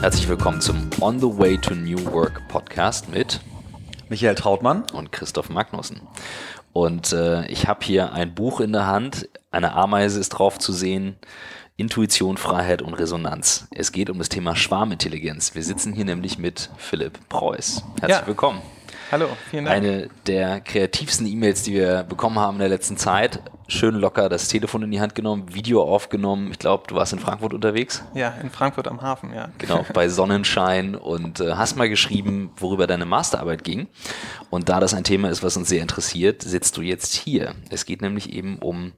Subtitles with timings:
[0.00, 3.40] Herzlich willkommen zum On the Way to New Work Podcast mit
[4.08, 6.00] Michael Trautmann und Christoph Magnussen.
[6.72, 9.28] Und äh, ich habe hier ein Buch in der Hand.
[9.50, 11.16] Eine Ameise ist drauf zu sehen.
[11.76, 13.66] Intuition, Freiheit und Resonanz.
[13.70, 15.54] Es geht um das Thema Schwarmintelligenz.
[15.54, 17.82] Wir sitzen hier nämlich mit Philipp Preuß.
[18.00, 18.26] Herzlich Ja.
[18.26, 18.60] willkommen.
[19.10, 19.76] Hallo, vielen Dank.
[19.76, 23.42] Eine der kreativsten E-Mails, die wir bekommen haben in der letzten Zeit.
[23.66, 26.52] Schön locker das Telefon in die Hand genommen, Video aufgenommen.
[26.52, 28.04] Ich glaube, du warst in Frankfurt unterwegs.
[28.14, 29.48] ja, in Frankfurt am Hafen, ja.
[29.58, 33.88] Genau, bei Sonnenschein und äh, hast mal geschrieben, worüber deine Masterarbeit ging.
[34.48, 37.56] Und da das ein Thema ist, was uns sehr interessiert, sitzt du jetzt hier.
[37.68, 38.92] Es geht nämlich eben um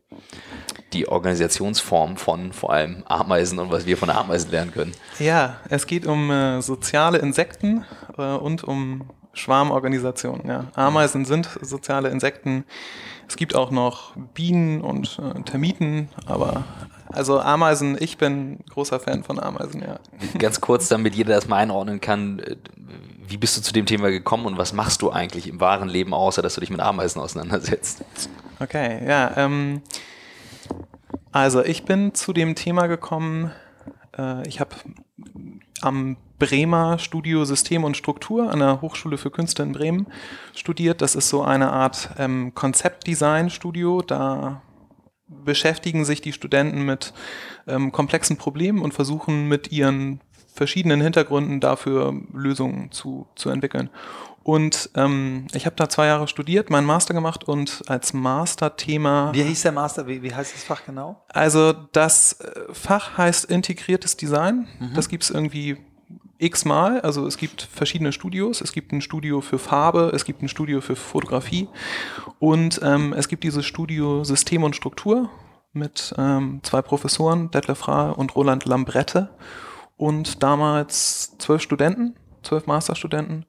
[0.93, 4.93] die Organisationsform von vor allem Ameisen und was wir von Ameisen lernen können.
[5.19, 7.87] Ja, es geht um äh, soziale Insekten
[8.19, 10.47] äh, und um Schwarmorganisationen.
[10.49, 10.67] Ja.
[10.75, 12.65] Ameisen sind soziale Insekten.
[13.29, 16.65] Es gibt auch noch Bienen und äh, Termiten, aber
[17.09, 19.99] also Ameisen, ich bin großer Fan von Ameisen, ja.
[20.39, 22.57] Ganz kurz, damit jeder das mal einordnen kann, äh,
[23.27, 26.13] wie bist du zu dem Thema gekommen und was machst du eigentlich im wahren Leben,
[26.13, 28.05] außer dass du dich mit Ameisen auseinandersetzt?
[28.61, 29.33] Okay, ja.
[29.37, 29.83] Ähm,
[31.31, 33.51] also ich bin zu dem Thema gekommen,
[34.17, 34.71] äh, ich habe
[35.81, 40.09] am Bremer Studio System und Struktur an der Hochschule für Künste in Bremen
[40.57, 41.01] studiert.
[41.01, 44.03] Das ist so eine Art ähm, Konzeptdesign-Studio.
[44.03, 44.61] Da
[45.29, 47.15] beschäftigen sich die Studenten mit
[47.69, 50.21] ähm, komplexen Problemen und versuchen mit ihren
[50.53, 53.89] verschiedenen Hintergründen dafür Lösungen zu, zu entwickeln.
[54.43, 59.31] Und ähm, ich habe da zwei Jahre studiert, meinen Master gemacht und als Masterthema.
[59.33, 60.09] Wie hieß der Master?
[60.09, 61.23] Wie, wie heißt das Fach genau?
[61.29, 64.67] Also das äh, Fach heißt integriertes Design.
[64.97, 65.79] Das gibt es irgendwie
[66.43, 67.01] x-mal.
[67.01, 68.61] Also es gibt verschiedene Studios.
[68.61, 71.69] Es gibt ein Studio für Farbe, es gibt ein Studio für Fotografie
[72.39, 75.31] und ähm, es gibt dieses Studio System und Struktur
[75.73, 79.31] mit ähm, zwei Professoren, Detlef Rahe und Roland Lambrette
[79.97, 83.47] und damals zwölf Studenten, zwölf Masterstudenten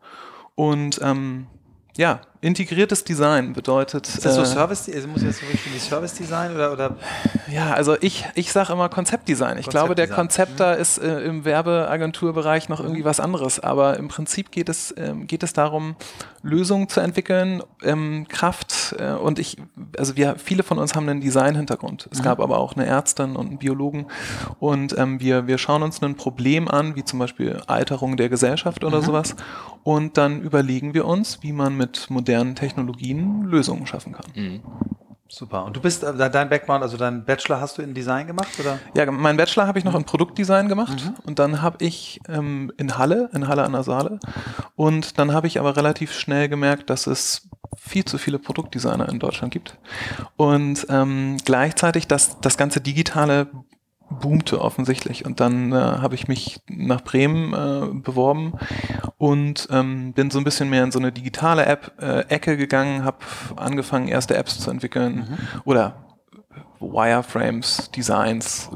[0.56, 1.48] und ähm,
[1.98, 4.08] ja, integriertes Design bedeutet.
[4.08, 4.90] Ist das so äh, Service?
[4.94, 6.96] Also muss ich jetzt so richtig Service Design oder, oder
[7.50, 9.58] ja, also ich, ich sage immer Konzeptdesign.
[9.58, 10.34] Ich glaube, der Konzeptdesign.
[10.34, 13.60] Konzept da ist äh, im Werbeagenturbereich noch irgendwie was anderes.
[13.60, 15.96] Aber im Prinzip geht es, ähm, geht es darum,
[16.42, 18.96] Lösungen zu entwickeln, ähm, Kraft.
[19.00, 19.58] Äh, und ich,
[19.98, 22.10] also wir, viele von uns haben einen Design-Hintergrund.
[22.12, 24.08] Es gab aber auch eine Ärztin und einen Biologen.
[24.60, 28.84] Und ähm, wir, wir schauen uns ein Problem an, wie zum Beispiel Alterung der Gesellschaft
[28.84, 29.36] oder sowas.
[29.84, 34.26] Und dann überlegen wir uns, wie man mit modernen Technologien Lösungen schaffen kann.
[35.28, 35.66] super.
[35.66, 38.80] Und du bist äh, dein Background, also dein Bachelor hast du in Design gemacht oder?
[38.96, 42.98] Ja, meinen Bachelor habe ich noch in Produktdesign gemacht und dann habe ich ähm, in
[42.98, 44.20] Halle, in Halle an der Saale
[44.76, 49.20] und dann habe ich aber relativ schnell gemerkt, dass es viel zu viele Produktdesigner in
[49.20, 49.78] Deutschland gibt
[50.36, 53.48] und ähm, gleichzeitig das, das ganze Digitale
[54.20, 58.54] boomte offensichtlich und dann äh, habe ich mich nach Bremen äh, beworben
[59.18, 63.18] und ähm, bin so ein bisschen mehr in so eine digitale App-Ecke gegangen, habe
[63.56, 66.06] angefangen erste Apps zu entwickeln oder
[66.80, 68.70] Wireframes, Designs,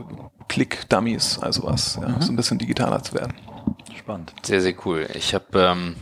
[0.48, 3.34] Click-Dummies, also was, ja, so ein bisschen digitaler zu werden.
[3.98, 4.34] Spannend.
[4.44, 5.08] Sehr, sehr cool.
[5.14, 5.96] Ich habe ähm,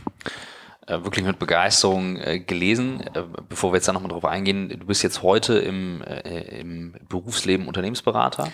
[0.86, 3.00] äh, wirklich mit Begeisterung äh, gelesen.
[3.00, 6.94] Äh, bevor wir jetzt da nochmal drauf eingehen, du bist jetzt heute im, äh, im
[7.08, 8.52] Berufsleben Unternehmensberater,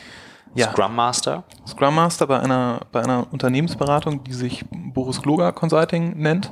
[0.55, 0.71] Ja.
[0.71, 1.45] Scrum Master.
[1.67, 6.51] Scrum Master bei einer, bei einer Unternehmensberatung, die sich Boris Gloger Consulting nennt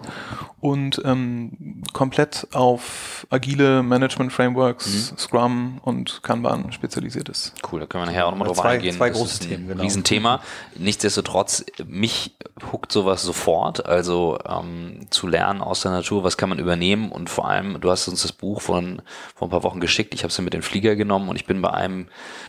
[0.60, 7.52] und ähm, komplett auf agile Management Frameworks, Scrum und Kanban spezialisiert ist.
[7.70, 8.94] Cool, da können wir nachher auch nochmal drauf Zwei- eingehen.
[8.96, 9.82] zwei Das große ist ein Themen, genau.
[9.82, 10.40] Riesenthema.
[10.76, 12.34] Nichtsdestotrotz, mich
[12.72, 13.84] huckt sowas sofort.
[13.86, 17.90] Also ähm, zu lernen aus der Natur, was kann man übernehmen und vor allem, du
[17.90, 19.02] hast uns das Buch von
[19.34, 20.14] vor ein paar Wochen geschickt.
[20.14, 22.08] Ich habe es mir mit den Flieger genommen und ich bin bei einem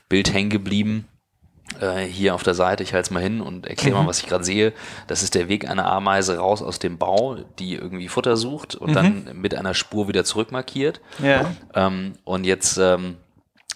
[0.09, 1.07] Bild hängen geblieben.
[1.79, 4.27] Äh, hier auf der Seite, ich halte es mal hin und erkläre mal, was ich
[4.27, 4.73] gerade sehe.
[5.07, 8.93] Das ist der Weg einer Ameise raus aus dem Bau, die irgendwie Futter sucht und
[8.93, 11.01] dann mit einer Spur wieder zurück markiert.
[11.19, 11.51] Ja.
[11.73, 13.17] Ähm, und jetzt ähm,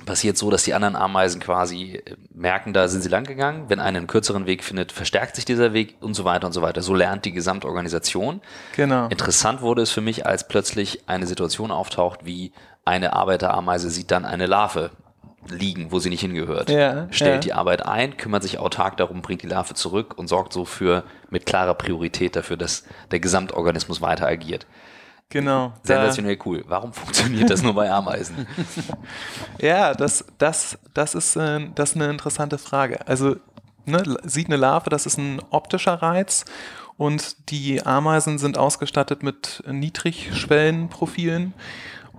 [0.06, 3.66] passiert so, dass die anderen Ameisen quasi äh, merken, da sind sie lang gegangen.
[3.70, 6.62] Wenn einer einen kürzeren Weg findet, verstärkt sich dieser Weg und so weiter und so
[6.62, 6.82] weiter.
[6.82, 8.42] So lernt die Gesamtorganisation.
[8.76, 9.08] Genau.
[9.08, 12.52] Interessant wurde es für mich, als plötzlich eine Situation auftaucht, wie
[12.84, 14.92] eine Arbeiterameise sieht dann eine Larve
[15.50, 16.70] liegen, wo sie nicht hingehört.
[16.70, 17.40] Ja, Stellt ja.
[17.40, 21.04] die Arbeit ein, kümmert sich autark darum, bringt die Larve zurück und sorgt so für
[21.30, 24.66] mit klarer Priorität dafür, dass der Gesamtorganismus weiter agiert.
[25.30, 25.74] Genau.
[25.84, 26.64] Sensationell cool.
[26.68, 28.48] Warum funktioniert das nur bei Ameisen?
[29.60, 33.08] ja, das, das, das, ist, äh, das ist eine interessante Frage.
[33.08, 33.38] Also
[33.86, 36.46] ne, sieht eine Larve, das ist ein optischer Reiz
[36.98, 41.54] und die Ameisen sind ausgestattet mit Niedrigschwellenprofilen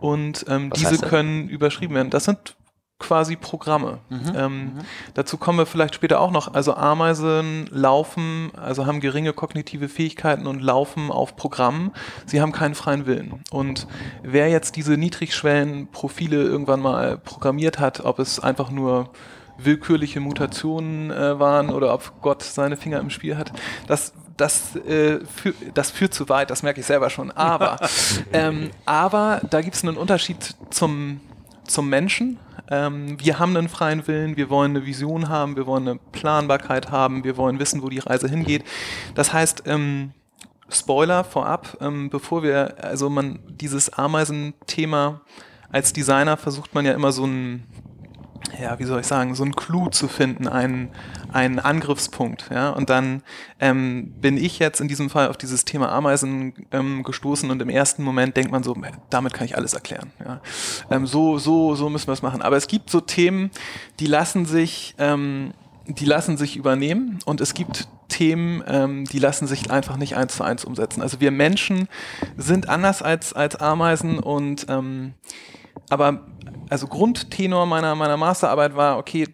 [0.00, 2.10] und ähm, diese können überschrieben werden.
[2.10, 2.56] Das sind
[2.98, 3.98] quasi Programme.
[4.34, 4.72] Ähm,
[5.14, 6.54] Dazu kommen wir vielleicht später auch noch.
[6.54, 11.92] Also Ameisen laufen, also haben geringe kognitive Fähigkeiten und laufen auf Programmen.
[12.24, 13.42] Sie haben keinen freien Willen.
[13.50, 13.86] Und
[14.22, 19.10] wer jetzt diese Niedrigschwellenprofile irgendwann mal programmiert hat, ob es einfach nur
[19.58, 23.52] willkürliche Mutationen äh, waren oder ob Gott seine Finger im Spiel hat,
[23.86, 27.30] das das, äh, fü das führt zu weit, das merke ich selber schon.
[27.30, 27.78] Aber,
[28.32, 31.20] ähm, aber da gibt es einen Unterschied zum,
[31.66, 32.38] zum Menschen.
[32.70, 36.90] Ähm, wir haben einen freien Willen, wir wollen eine Vision haben, wir wollen eine Planbarkeit
[36.90, 38.64] haben, wir wollen wissen, wo die Reise hingeht.
[39.14, 40.12] Das heißt, ähm,
[40.68, 45.20] Spoiler vorab, ähm, bevor wir, also man, dieses Ameisenthema
[45.70, 47.64] als Designer versucht man ja immer so ein,
[48.60, 50.90] ja, wie soll ich sagen, so ein Clou zu finden, einen,
[51.32, 52.48] einen Angriffspunkt.
[52.50, 52.70] Ja?
[52.70, 53.22] Und dann
[53.60, 57.68] ähm, bin ich jetzt in diesem Fall auf dieses Thema Ameisen ähm, gestoßen und im
[57.68, 58.76] ersten Moment denkt man so,
[59.10, 60.12] damit kann ich alles erklären.
[60.24, 60.40] Ja?
[60.90, 62.42] Ähm, so, so, so müssen wir es machen.
[62.42, 63.50] Aber es gibt so Themen,
[64.00, 65.52] die lassen sich, ähm,
[65.86, 70.36] die lassen sich übernehmen und es gibt Themen, ähm, die lassen sich einfach nicht eins
[70.36, 71.02] zu eins umsetzen.
[71.02, 71.88] Also wir Menschen
[72.36, 75.14] sind anders als, als Ameisen und ähm,
[75.90, 76.26] aber
[76.68, 79.28] also Grundtenor meiner, meiner Masterarbeit war, okay,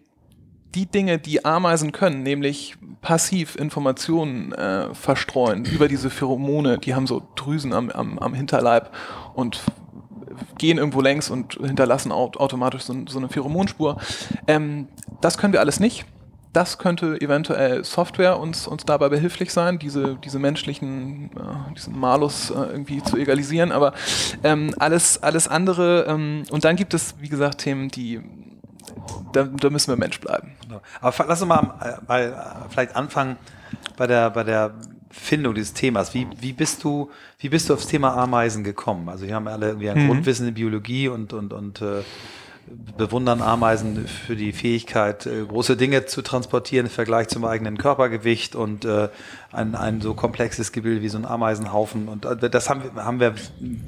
[0.75, 7.05] die Dinge, die Ameisen können, nämlich passiv Informationen äh, verstreuen über diese Pheromone, die haben
[7.05, 8.91] so Drüsen am, am, am Hinterleib
[9.35, 9.61] und
[10.57, 13.97] gehen irgendwo längs und hinterlassen aut automatisch so, so eine Pheromonspur.
[14.47, 14.87] Ähm,
[15.21, 16.05] das können wir alles nicht.
[16.53, 22.51] Das könnte eventuell Software uns, uns dabei behilflich sein, diese, diese menschlichen, äh, diesen Malus
[22.51, 23.71] äh, irgendwie zu egalisieren.
[23.71, 23.93] Aber
[24.43, 28.21] ähm, alles, alles andere, ähm, und dann gibt es, wie gesagt, Themen, die,
[29.33, 30.51] da, da müssen wir Mensch bleiben.
[31.01, 33.37] Aber lass uns mal, äh, mal äh, vielleicht anfangen
[33.97, 34.75] bei der, bei der
[35.09, 36.13] Findung dieses Themas.
[36.13, 37.09] Wie, wie, bist du,
[37.39, 39.09] wie bist du aufs Thema Ameisen gekommen?
[39.09, 40.07] Also wir haben alle irgendwie ein Mhm.
[40.07, 42.01] Grundwissen in Biologie und, und, und äh,
[42.97, 48.55] bewundern Ameisen für die Fähigkeit, äh, große Dinge zu transportieren im Vergleich zum eigenen Körpergewicht
[48.55, 49.09] und äh,
[49.51, 52.07] ein, ein so komplexes Gebilde wie so ein Ameisenhaufen.
[52.07, 53.35] Und äh, das haben, haben wir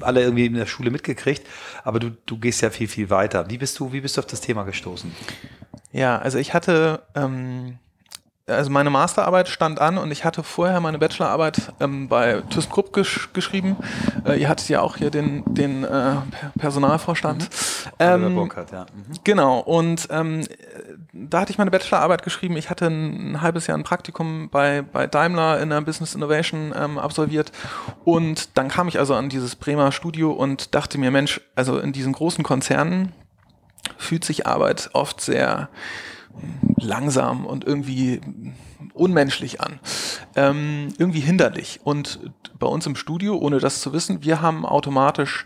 [0.02, 1.46] alle irgendwie in der Schule mitgekriegt.
[1.84, 3.50] Aber du, du gehst ja viel, viel weiter.
[3.50, 5.12] Wie bist du, wie bist du auf das Thema gestoßen?
[5.92, 7.78] Ja, also ich hatte, ähm,
[8.48, 13.30] also meine Masterarbeit stand an und ich hatte vorher meine Bachelorarbeit ähm, bei ThyssenKrupp gesch
[13.34, 13.76] geschrieben.
[14.24, 16.24] Äh, ihr hattet ja auch hier den, den äh, Per-
[16.58, 17.50] Personalvorstand.
[17.98, 18.86] Oliver Ähm, Burkhardt, ja.
[18.94, 19.14] Mhm.
[19.24, 20.46] Genau, und ähm, äh,
[21.12, 22.56] da hatte ich meine Bachelorarbeit geschrieben.
[22.58, 26.72] Ich hatte ein, ein halbes Jahr ein Praktikum bei, bei Daimler in der Business Innovation
[26.78, 27.52] ähm, absolviert.
[28.04, 31.94] Und dann kam ich also an dieses Bremer Studio und dachte mir, Mensch, also in
[31.94, 33.12] diesen großen Konzernen
[33.98, 35.70] fühlt sich Arbeit oft sehr
[36.78, 38.22] langsam und irgendwie
[38.94, 39.80] unmenschlich an.
[40.36, 41.80] Ähm, irgendwie hinderlich.
[41.84, 42.20] Und
[42.60, 45.46] bei uns im Studio, ohne das zu wissen, wir haben automatisch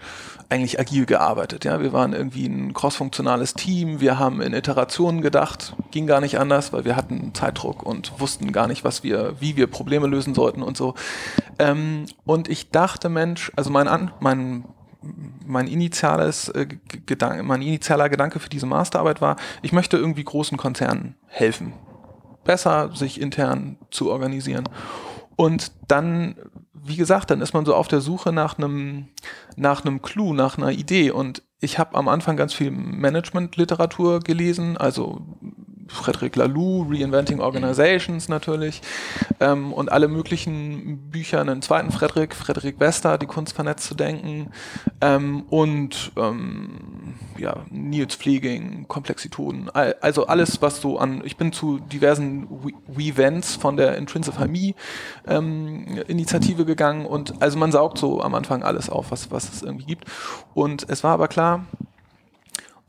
[0.50, 1.64] eigentlich agil gearbeitet.
[1.64, 4.00] Ja, wir waren irgendwie ein crossfunktionales Team.
[4.02, 8.52] Wir haben in Iterationen gedacht, ging gar nicht anders, weil wir hatten Zeitdruck und wussten
[8.52, 10.96] gar nicht, was wir, wie wir Probleme lösen sollten und so.
[11.60, 14.66] Ähm, und ich dachte, Mensch, also mein, An mein
[15.46, 16.68] mein initiales äh,
[17.06, 21.74] Gedanke, mein initialer Gedanke für diese Masterarbeit war, ich möchte irgendwie großen Konzernen helfen,
[22.44, 24.68] besser sich intern zu organisieren.
[25.36, 26.36] Und dann,
[26.74, 29.08] wie gesagt, dann ist man so auf der Suche nach einem
[29.56, 31.12] nach einem Clou, nach einer Idee.
[31.12, 35.22] Und ich habe am Anfang ganz viel Management-Literatur gelesen, also
[35.90, 38.82] Frederic Laloux, Reinventing Organizations natürlich
[39.40, 44.52] ähm, und alle möglichen Bücher, einen zweiten Frederic, Frederic Wester, Die Kunst vernetzt zu denken
[45.02, 51.52] ähm, und ähm, ja, Nils Pfleging, Komplexitoden, all, also alles, was so an, ich bin
[51.52, 52.48] zu diversen
[52.88, 54.74] We-Events von der Intrinsify Me
[55.28, 59.62] ähm, Initiative gegangen und also man saugt so am Anfang alles auf, was, was es
[59.62, 60.06] irgendwie gibt.
[60.54, 61.66] Und es war aber klar,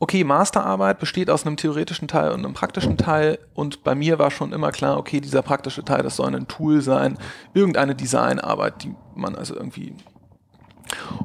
[0.01, 4.31] okay, Masterarbeit besteht aus einem theoretischen Teil und einem praktischen Teil und bei mir war
[4.31, 7.19] schon immer klar, okay, dieser praktische Teil, das soll ein Tool sein,
[7.53, 9.95] irgendeine Designarbeit, die man also irgendwie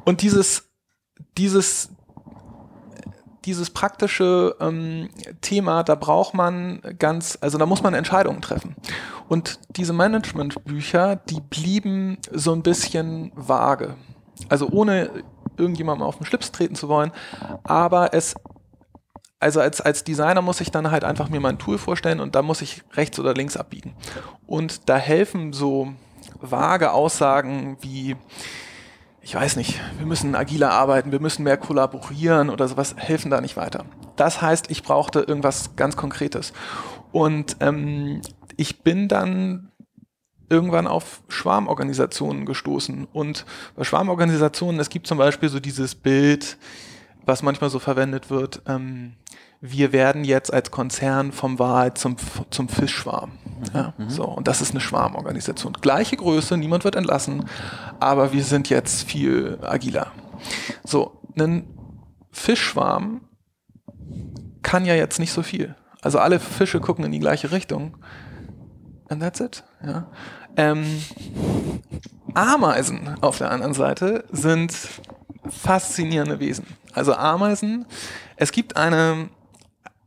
[0.05, 0.69] und dieses,
[1.39, 1.89] dieses,
[3.45, 5.09] dieses praktische ähm,
[5.41, 8.75] Thema, da braucht man ganz, also da muss man Entscheidungen treffen.
[9.27, 13.95] Und diese Managementbücher, die blieben so ein bisschen vage.
[14.49, 15.09] Also ohne
[15.57, 17.11] irgendjemandem auf den Schlips treten zu wollen,
[17.63, 18.35] aber es
[19.39, 22.41] also als, als Designer muss ich dann halt einfach mir mein Tool vorstellen und da
[22.41, 23.93] muss ich rechts oder links abbiegen.
[24.45, 25.93] Und da helfen so
[26.39, 28.15] vage Aussagen wie,
[29.21, 33.41] ich weiß nicht, wir müssen agiler arbeiten, wir müssen mehr kollaborieren oder sowas, helfen da
[33.41, 33.85] nicht weiter.
[34.15, 36.53] Das heißt, ich brauchte irgendwas ganz Konkretes.
[37.11, 38.21] Und ähm,
[38.55, 39.71] ich bin dann
[40.49, 43.05] irgendwann auf Schwarmorganisationen gestoßen.
[43.11, 46.57] Und bei Schwarmorganisationen, es gibt zum Beispiel so dieses Bild,
[47.25, 49.13] was manchmal so verwendet wird, ähm,
[49.61, 52.15] wir werden jetzt als Konzern vom Wal zum,
[52.49, 53.31] zum Fischschwarm.
[53.73, 54.09] Ja, mhm.
[54.09, 55.73] so, und das ist eine Schwarmorganisation.
[55.73, 57.45] Gleiche Größe, niemand wird entlassen,
[57.99, 60.11] aber wir sind jetzt viel agiler.
[60.83, 61.67] So, ein
[62.31, 63.21] Fischschwarm
[64.61, 65.75] kann ja jetzt nicht so viel.
[66.01, 67.97] Also alle Fische gucken in die gleiche Richtung.
[69.09, 69.63] And that's it.
[69.83, 70.07] Ja.
[70.55, 70.85] Ähm,
[72.33, 74.73] Ameisen auf der anderen Seite sind
[75.49, 76.65] faszinierende Wesen.
[76.93, 77.85] Also Ameisen,
[78.35, 79.29] es gibt eine,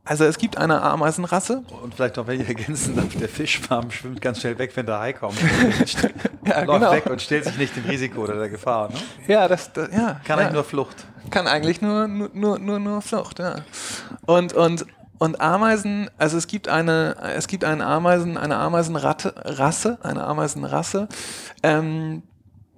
[0.03, 1.63] also es gibt eine Ameisenrasse.
[1.83, 5.37] Und vielleicht noch welche ergänzen, der Fischfarm schwimmt ganz schnell weg, wenn der Hai kommt.
[6.45, 6.91] ja, läuft genau.
[6.91, 8.89] weg und stellt sich nicht dem Risiko oder der Gefahr.
[8.89, 8.95] Ne?
[9.27, 10.19] Ja, das, das ja.
[10.23, 10.45] Kann ja.
[10.45, 11.05] eigentlich nur Flucht.
[11.29, 13.57] Kann eigentlich nur, nur, nur, nur, Flucht, ja.
[14.25, 14.87] Und, und,
[15.19, 21.09] und Ameisen, also es gibt eine, es gibt einen Ameisen, eine Ameisenratte, Rasse, eine Ameisenrasse,
[21.61, 22.23] ähm,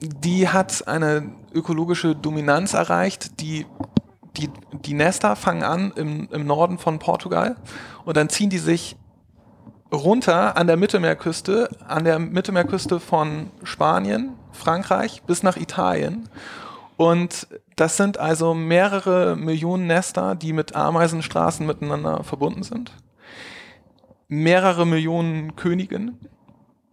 [0.01, 3.65] die hat eine ökologische Dominanz erreicht, die
[4.37, 7.55] die, die Nester fangen an im, im Norden von Portugal
[8.05, 8.95] und dann ziehen die sich
[9.91, 16.29] runter an der Mittelmeerküste, an der Mittelmeerküste von Spanien, Frankreich bis nach Italien.
[16.97, 22.93] Und das sind also mehrere Millionen Nester, die mit Ameisenstraßen miteinander verbunden sind.
[24.27, 26.17] Mehrere Millionen Königinnen,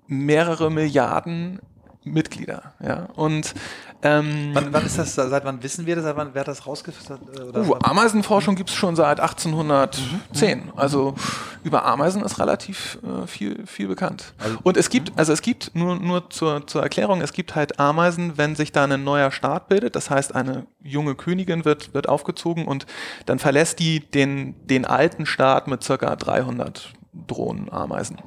[0.07, 1.61] mehrere Milliarden
[2.03, 2.75] Mitglieder.
[2.83, 3.09] Ja.
[3.15, 3.55] Und
[4.03, 6.67] ähm, wann, wann, ist das, seit wann wissen wir das, seit wann, wer hat das
[6.67, 7.29] rausgefunden?
[7.55, 10.59] Uh, Ameisenforschung gibt es schon seit 1810.
[10.59, 10.73] Mhm.
[10.77, 11.15] Also
[11.63, 14.33] über Ameisen ist relativ äh, viel, viel bekannt.
[14.39, 17.79] Also, Und es gibt, also es gibt, nur, nur zur, zur Erklärung, es gibt halt
[17.79, 22.09] Ameisen, wenn sich da ein neuer Staat bildet, das heißt eine junge Königin wird, wird
[22.09, 22.87] aufgezogen und
[23.27, 26.95] dann verlässt die den, den alten Staat mit circa 300
[27.27, 28.19] Drohnenameisen.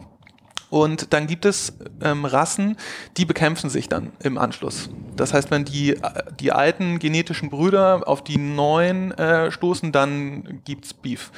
[0.74, 2.77] Und dann gibt es ähm, Rassen,
[3.18, 4.89] die bekämpfen sich dann im Anschluss.
[5.15, 6.01] Das heißt, wenn die,
[6.39, 11.32] die alten genetischen Brüder auf die neuen äh, stoßen, dann gibt's Beef.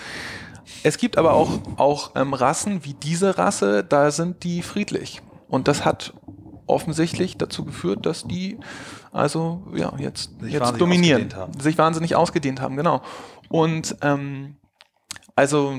[0.83, 5.21] Es gibt aber auch, auch ähm, Rassen wie diese Rasse, da sind die friedlich.
[5.49, 6.13] Und das hat
[6.65, 8.57] offensichtlich dazu geführt, dass die
[9.11, 11.27] also ja jetzt, sich jetzt dominieren,
[11.59, 13.01] sich wahnsinnig ausgedehnt haben, genau.
[13.49, 14.55] Und ähm,
[15.35, 15.75] also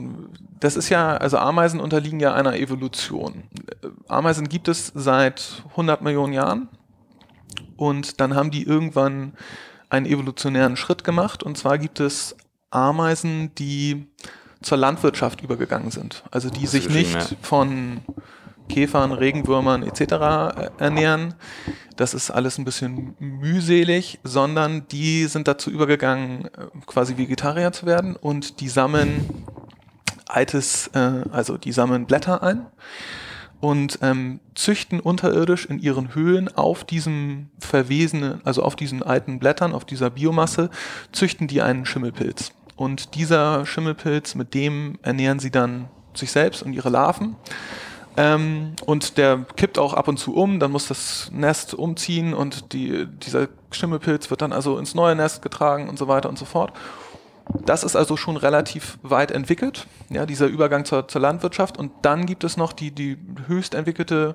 [0.61, 3.45] das ist ja, also Ameisen unterliegen ja einer Evolution.
[4.09, 6.69] Ameisen gibt es seit 100 Millionen Jahren
[7.77, 9.35] und dann haben die irgendwann
[9.89, 12.37] einen evolutionären Schritt gemacht und zwar gibt es
[12.71, 14.07] Ameisen, die
[14.63, 16.25] zur Landwirtschaft übergegangen sind.
[16.31, 18.01] Also die sich nicht von
[18.68, 20.00] Käfern, Regenwürmern etc.
[20.00, 21.35] Äh, ernähren.
[21.96, 26.49] Das ist alles ein bisschen mühselig, sondern die sind dazu übergegangen, äh,
[26.87, 29.25] quasi Vegetarier zu werden und die sammeln
[30.26, 32.66] altes, äh, also die sammeln Blätter ein
[33.61, 39.73] und ähm, züchten unterirdisch in ihren Höhlen auf diesem verwesenen, also auf diesen alten Blättern,
[39.73, 40.70] auf dieser Biomasse,
[41.12, 42.52] züchten die einen Schimmelpilz.
[42.76, 47.37] Und dieser Schimmelpilz, mit dem ernähren sie dann sich selbst und ihre Larven.
[48.16, 52.73] Ähm, und der kippt auch ab und zu um, dann muss das Nest umziehen und
[52.73, 56.46] die, dieser Schimmelpilz wird dann also ins neue Nest getragen und so weiter und so
[56.46, 56.73] fort.
[57.64, 61.78] Das ist also schon relativ weit entwickelt, ja, dieser Übergang zur, zur Landwirtschaft.
[61.78, 64.35] Und dann gibt es noch die, die höchst entwickelte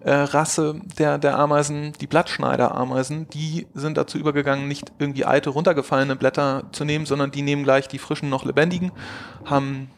[0.00, 3.28] äh, Rasse der, der Ameisen, die Blattschneiderameisen.
[3.28, 7.86] Die sind dazu übergegangen, nicht irgendwie alte, runtergefallene Blätter zu nehmen, sondern die nehmen gleich
[7.86, 8.90] die frischen, noch lebendigen,
[9.44, 9.90] haben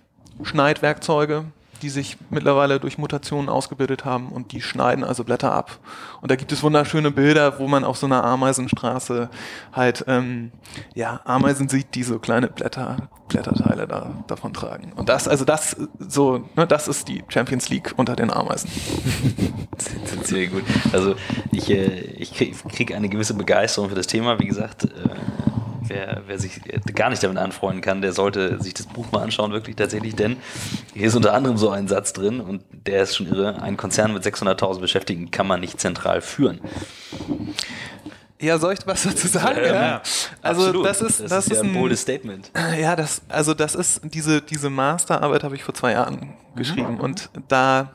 [0.42, 1.46] Schneidwerkzeuge,
[1.82, 5.78] die sich mittlerweile durch Mutationen ausgebildet haben und die schneiden also Blätter ab.
[6.20, 9.30] Und da gibt es wunderschöne Bilder, wo man auf so einer Ameisenstraße
[9.72, 10.52] halt ähm,
[10.94, 14.92] ja Ameisen sieht, die so kleine Blätter, Blätterteile da, davon tragen.
[14.94, 18.70] Und das, also das so, ne, das ist die Champions League unter den Ameisen.
[20.24, 20.64] Sehr gut.
[20.92, 21.14] Also
[21.52, 24.38] ich, äh, ich kriege krieg eine gewisse Begeisterung für das Thema.
[24.38, 24.88] Wie gesagt, äh,
[25.90, 26.60] wer, wer sich
[26.94, 30.36] gar nicht damit anfreunden kann, der sollte sich das Buch mal anschauen, wirklich tatsächlich, denn
[30.94, 33.60] hier ist unter anderem so ein Satz drin und der ist schon irre.
[33.60, 36.60] Ein Konzern mit 600.000 Beschäftigten kann man nicht zentral führen.
[38.40, 39.58] Ja, soll ich was dazu sagen?
[39.62, 40.02] Ähm, ja.
[40.40, 40.86] Also absolut.
[40.86, 42.50] das ist das, das ist, ja ein boldes Statement.
[42.80, 47.28] Ja, das also das ist diese diese Masterarbeit habe ich vor zwei Jahren geschrieben und
[47.48, 47.90] da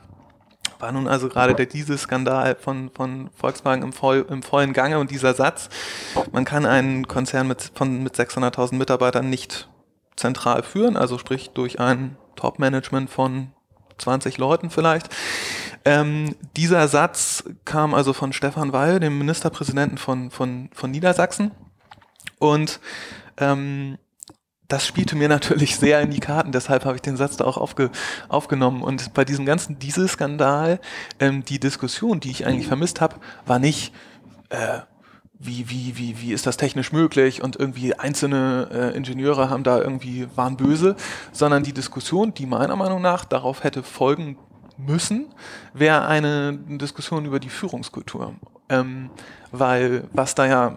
[0.78, 5.10] war nun also gerade der Dieselskandal von, von Volkswagen im, voll, im vollen Gange und
[5.10, 5.68] dieser Satz,
[6.32, 9.68] man kann einen Konzern mit, mit 600.000 Mitarbeitern nicht
[10.16, 13.52] zentral führen, also sprich durch ein Top-Management von
[13.98, 15.08] 20 Leuten vielleicht.
[15.84, 21.52] Ähm, dieser Satz kam also von Stefan Weil, dem Ministerpräsidenten von, von, von Niedersachsen.
[22.38, 22.80] Und
[23.38, 23.98] ähm,
[24.68, 27.56] das spielte mir natürlich sehr in die Karten, deshalb habe ich den Satz da auch
[27.56, 27.90] aufge,
[28.28, 28.82] aufgenommen.
[28.82, 30.80] Und bei diesem ganzen Dieselskandal,
[31.20, 33.92] ähm, die Diskussion, die ich eigentlich vermisst habe, war nicht,
[34.50, 34.80] äh,
[35.38, 39.78] wie, wie, wie, wie ist das technisch möglich und irgendwie einzelne äh, Ingenieure haben da
[39.78, 40.96] irgendwie, waren böse,
[41.30, 44.38] sondern die Diskussion, die meiner Meinung nach darauf hätte folgen
[44.78, 45.26] müssen,
[45.74, 48.34] wäre eine Diskussion über die Führungskultur.
[48.68, 49.10] Ähm,
[49.52, 50.76] weil was da ja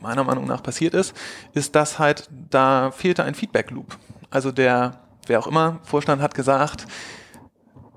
[0.00, 1.14] meiner Meinung nach passiert ist,
[1.52, 3.98] ist, dass halt da fehlte ein Feedback-Loop.
[4.30, 6.86] Also der, wer auch immer, Vorstand hat gesagt,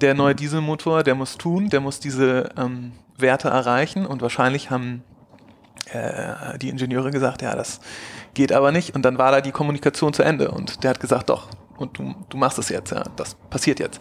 [0.01, 5.03] der neue Dieselmotor, der muss tun, der muss diese ähm, Werte erreichen und wahrscheinlich haben
[5.91, 7.79] äh, die Ingenieure gesagt, ja, das
[8.33, 8.95] geht aber nicht.
[8.95, 12.15] Und dann war da die Kommunikation zu Ende und der hat gesagt, doch, und du,
[12.29, 13.99] du machst es jetzt, ja, das passiert jetzt.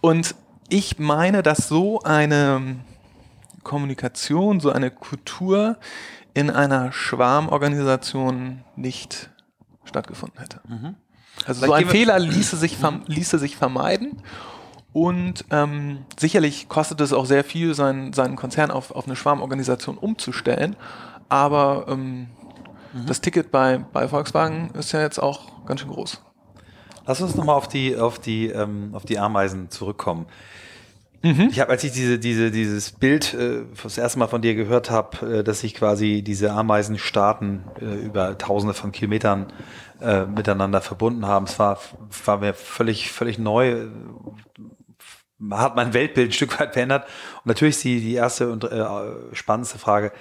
[0.00, 0.34] Und
[0.68, 2.76] ich meine, dass so eine
[3.62, 5.76] Kommunikation, so eine Kultur
[6.34, 9.30] in einer Schwarmorganisation nicht
[9.84, 10.60] stattgefunden hätte.
[10.68, 10.94] Mhm.
[11.46, 14.22] Also so ein Fehler ließe sich, ließe sich vermeiden
[14.92, 19.96] und ähm, sicherlich kostet es auch sehr viel, sein, seinen Konzern auf, auf eine Schwarmorganisation
[19.96, 20.76] umzustellen.
[21.28, 22.28] Aber ähm,
[22.92, 23.06] mhm.
[23.06, 26.20] das Ticket bei, bei Volkswagen ist ja jetzt auch ganz schön groß.
[27.06, 30.26] Lass uns nochmal auf die, auf, die, ähm, auf die Ameisen zurückkommen.
[31.22, 31.48] Mhm.
[31.50, 34.90] Ich habe, als ich diese, diese, dieses Bild äh, das erste Mal von dir gehört
[34.90, 39.52] habe, äh, dass sich quasi diese Ameisenstaaten äh, über Tausende von Kilometern
[40.00, 41.78] äh, miteinander verbunden haben, es war,
[42.24, 43.88] war mir völlig, völlig neu,
[45.50, 47.06] hat mein Weltbild ein Stück weit verändert.
[47.36, 48.84] Und natürlich ist die, die erste und äh,
[49.32, 50.12] spannendste Frage,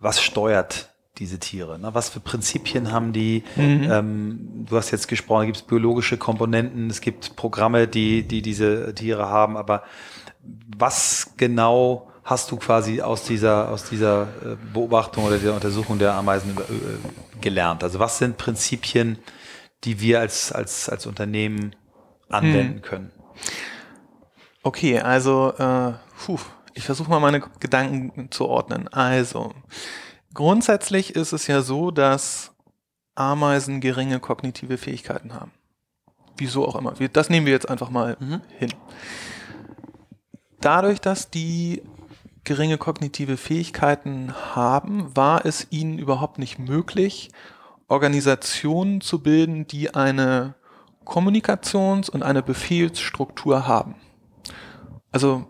[0.00, 1.78] was steuert diese Tiere?
[1.78, 1.94] Ne?
[1.94, 3.42] Was für Prinzipien haben die?
[3.56, 3.88] Mhm.
[3.90, 8.42] Ähm, du hast jetzt gesprochen, da gibt es biologische Komponenten, es gibt Programme, die, die
[8.42, 9.82] diese Tiere haben, aber
[10.76, 16.14] was genau hast du quasi aus dieser, aus dieser äh, Beobachtung oder der Untersuchung der
[16.14, 17.84] Ameisen äh, gelernt?
[17.84, 19.18] Also was sind Prinzipien,
[19.84, 21.74] die wir als, als, als Unternehmen
[22.28, 22.82] anwenden mhm.
[22.82, 23.12] können?
[24.62, 25.92] Okay, also äh,
[26.24, 26.40] puh,
[26.74, 28.88] ich versuche mal meine Gedanken zu ordnen.
[28.88, 29.54] Also,
[30.36, 32.52] grundsätzlich ist es ja so, dass
[33.16, 35.50] Ameisen geringe kognitive Fähigkeiten haben.
[36.36, 36.92] Wieso auch immer.
[37.12, 38.42] Das nehmen wir jetzt einfach mal mhm.
[38.58, 38.72] hin.
[40.60, 41.82] Dadurch, dass die
[42.44, 47.30] geringe kognitive Fähigkeiten haben, war es ihnen überhaupt nicht möglich,
[47.88, 50.54] Organisationen zu bilden, die eine
[51.04, 53.94] Kommunikations- und eine Befehlsstruktur haben.
[55.10, 55.46] Also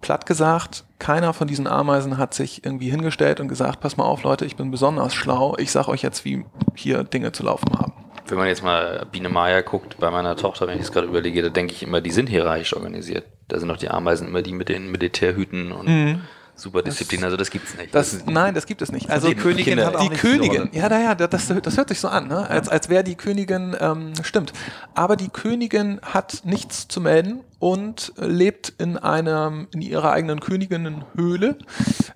[0.00, 4.22] platt gesagt, keiner von diesen Ameisen hat sich irgendwie hingestellt und gesagt, pass mal auf
[4.22, 6.44] Leute, ich bin besonders schlau, ich sag euch jetzt, wie
[6.76, 7.92] hier Dinge zu laufen haben.
[8.28, 11.42] Wenn man jetzt mal Biene Maya guckt, bei meiner Tochter, wenn ich es gerade überlege,
[11.42, 13.24] da denke ich immer, die sind hierarchisch organisiert.
[13.48, 16.20] Da sind doch die Ameisen immer die mit den Militärhüten und mhm.
[16.60, 17.94] Superdisziplin, also das gibt's nicht.
[17.94, 19.10] Das, nein, das gibt es nicht.
[19.10, 22.08] Also die Königin Kinder, hat auch die Königin, ja, naja, das, das hört sich so
[22.08, 22.48] an, ne?
[22.48, 24.52] als, als wäre die Königin, ähm, stimmt.
[24.94, 31.58] Aber die Königin hat nichts zu melden und lebt in einem, in ihrer eigenen Königinnenhöhle,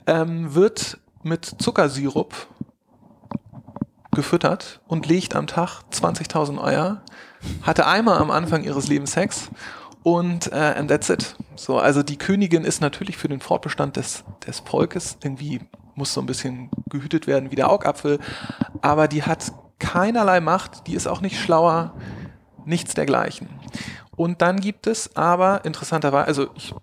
[0.07, 2.35] ähm, wird mit Zuckersirup
[4.13, 7.03] gefüttert und legt am Tag 20.000 Eier,
[7.63, 9.51] hatte einmal am Anfang ihres Lebens Sex
[10.05, 11.35] und äh, and that's it.
[11.57, 15.61] So, also die Königin ist natürlich für den Fortbestand des, des Volkes irgendwie
[15.97, 18.19] muss so ein bisschen gehütet werden wie der Augapfel,
[18.83, 21.95] aber die hat keinerlei Macht, die ist auch nicht schlauer,
[22.65, 23.49] nichts dergleichen.
[24.17, 26.75] Und dann gibt es aber interessanterweise, also ich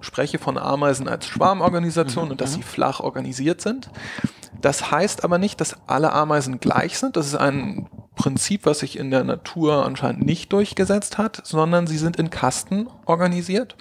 [0.00, 2.30] spreche von Ameisen als Schwarmorganisation mhm.
[2.32, 3.90] und dass sie flach organisiert sind.
[4.60, 7.16] Das heißt aber nicht, dass alle Ameisen gleich sind.
[7.16, 7.88] Das ist ein
[8.20, 12.86] Prinzip, was sich in der Natur anscheinend nicht durchgesetzt hat, sondern sie sind in Kasten
[13.06, 13.76] organisiert.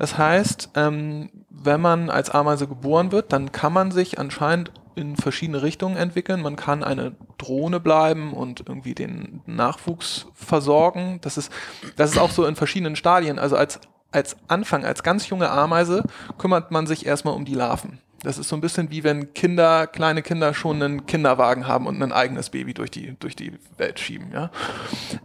[0.00, 5.14] Das heißt, ähm, wenn man als Ameise geboren wird, dann kann man sich anscheinend in
[5.14, 6.42] verschiedene Richtungen entwickeln.
[6.42, 11.20] Man kann eine Drohne bleiben und irgendwie den Nachwuchs versorgen.
[11.20, 11.52] Das ist,
[11.94, 13.38] das ist auch so in verschiedenen Stadien.
[13.38, 13.78] Also als,
[14.10, 16.02] als Anfang, als ganz junge Ameise
[16.36, 18.00] kümmert man sich erstmal um die Larven.
[18.24, 22.02] Das ist so ein bisschen wie wenn Kinder, kleine Kinder schon einen Kinderwagen haben und
[22.02, 24.32] ein eigenes Baby durch die, durch die Welt schieben.
[24.32, 24.50] Ja?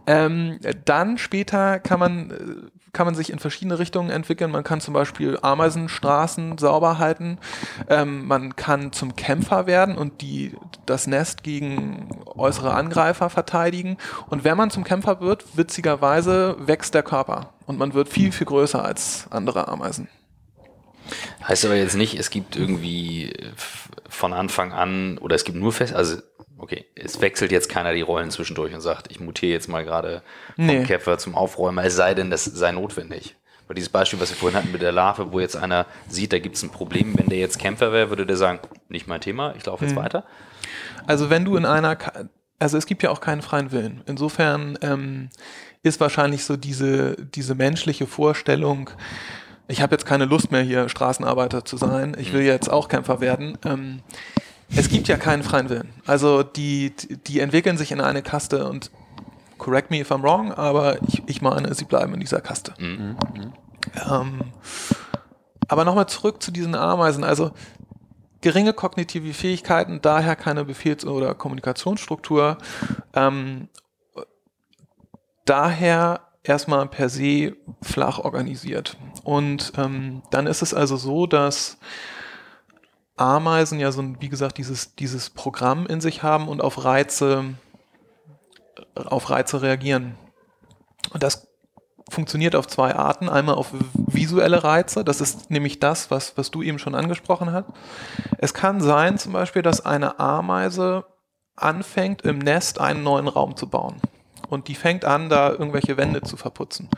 [0.06, 4.50] Ähm, dann später kann man, äh, kann man sich in verschiedene Richtungen entwickeln.
[4.50, 7.38] Man kann zum Beispiel Ameisenstraßen sauber halten.
[7.88, 13.96] Ähm, man kann zum Kämpfer werden und die, das Nest gegen äußere Angreifer verteidigen.
[14.28, 18.46] Und wenn man zum Kämpfer wird, witzigerweise wächst der Körper und man wird viel, viel
[18.46, 20.08] größer als andere Ameisen.
[21.46, 23.32] Heißt aber jetzt nicht, es gibt irgendwie
[24.08, 26.18] von Anfang an oder es gibt nur fest, also
[26.58, 30.22] okay, es wechselt jetzt keiner die Rollen zwischendurch und sagt, ich mutiere jetzt mal gerade
[30.56, 30.84] vom nee.
[30.84, 33.36] Käfer zum Aufräumer, es sei denn, das sei notwendig.
[33.66, 36.38] Weil dieses Beispiel, was wir vorhin hatten mit der Larve, wo jetzt einer sieht, da
[36.38, 39.54] gibt es ein Problem, wenn der jetzt Kämpfer wäre, würde der sagen, nicht mein Thema,
[39.56, 40.00] ich laufe jetzt mhm.
[40.00, 40.24] weiter.
[41.06, 41.96] Also wenn du in einer,
[42.58, 44.02] also es gibt ja auch keinen freien Willen.
[44.06, 45.30] Insofern ähm,
[45.82, 48.90] ist wahrscheinlich so diese, diese menschliche Vorstellung,
[49.70, 52.46] ich habe jetzt keine Lust mehr hier Straßenarbeiter zu sein, ich will mhm.
[52.46, 53.56] jetzt auch Kämpfer werden.
[53.64, 54.00] Ähm,
[54.76, 55.92] es gibt ja keinen freien Willen.
[56.06, 56.92] Also die,
[57.26, 58.90] die entwickeln sich in eine Kaste und
[59.58, 62.74] correct me if I'm wrong, aber ich, ich meine, sie bleiben in dieser Kaste.
[62.78, 63.16] Mhm.
[64.10, 64.40] Ähm,
[65.68, 67.24] aber nochmal zurück zu diesen Ameisen.
[67.24, 67.52] Also
[68.40, 72.58] geringe kognitive Fähigkeiten, daher keine Befehls- oder Kommunikationsstruktur.
[73.14, 73.68] Ähm,
[75.44, 78.96] daher erstmal per se flach organisiert.
[79.24, 81.78] Und ähm, dann ist es also so, dass
[83.16, 87.54] Ameisen ja so, wie gesagt, dieses, dieses Programm in sich haben und auf Reize,
[88.94, 90.16] auf Reize reagieren.
[91.12, 91.48] Und das
[92.08, 93.28] funktioniert auf zwei Arten.
[93.28, 97.66] Einmal auf visuelle Reize, das ist nämlich das, was, was du eben schon angesprochen hast.
[98.38, 101.04] Es kann sein zum Beispiel, dass eine Ameise
[101.56, 104.00] anfängt, im Nest einen neuen Raum zu bauen.
[104.50, 106.88] Und die fängt an, da irgendwelche Wände zu verputzen.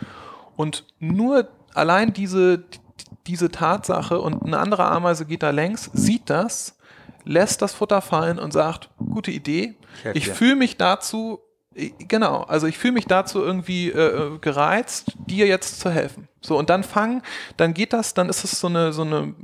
[0.57, 2.65] Und nur allein diese,
[3.27, 6.77] diese Tatsache und eine andere Ameise geht da längs, sieht das,
[7.25, 9.75] lässt das Futter fallen und sagt, gute Idee,
[10.15, 11.41] ich fühle mich dazu,
[12.09, 16.29] genau, also ich fühle mich dazu irgendwie äh, gereizt, dir jetzt zu helfen.
[16.41, 17.23] So, und dann fangen,
[17.57, 19.35] dann geht das, dann ist es so eine, so eine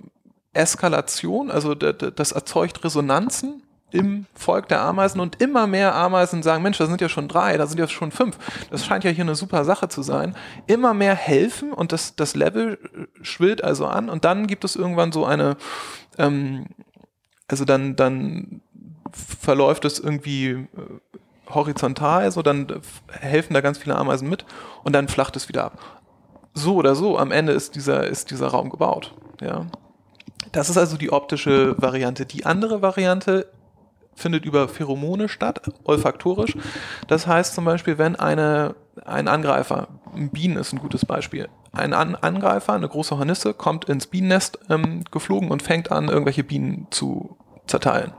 [0.55, 6.79] Eskalation, also das erzeugt Resonanzen im Volk der Ameisen und immer mehr Ameisen sagen, Mensch,
[6.79, 8.37] da sind ja schon drei, da sind ja schon fünf.
[8.71, 10.35] Das scheint ja hier eine super Sache zu sein.
[10.67, 12.79] Immer mehr helfen und das, das Level
[13.23, 15.57] schwillt also an und dann gibt es irgendwann so eine,
[16.19, 16.67] ähm,
[17.49, 18.61] also dann, dann
[19.13, 20.67] verläuft es irgendwie äh,
[21.49, 22.67] horizontal, so dann
[23.11, 24.45] helfen da ganz viele Ameisen mit
[24.85, 25.79] und dann flacht es wieder ab.
[26.53, 29.15] So oder so, am Ende ist dieser, ist dieser Raum gebaut.
[29.41, 29.67] Ja.
[30.53, 32.27] Das ist also die optische Variante.
[32.27, 33.47] Die andere Variante
[34.19, 36.57] findet über Pheromone statt, olfaktorisch.
[37.07, 42.15] Das heißt zum Beispiel, wenn eine, ein Angreifer, Bienen ist ein gutes Beispiel, ein An
[42.15, 47.37] Angreifer, eine große Hornisse, kommt ins Bienennest ähm, geflogen und fängt an, irgendwelche Bienen zu
[47.67, 48.13] zerteilen.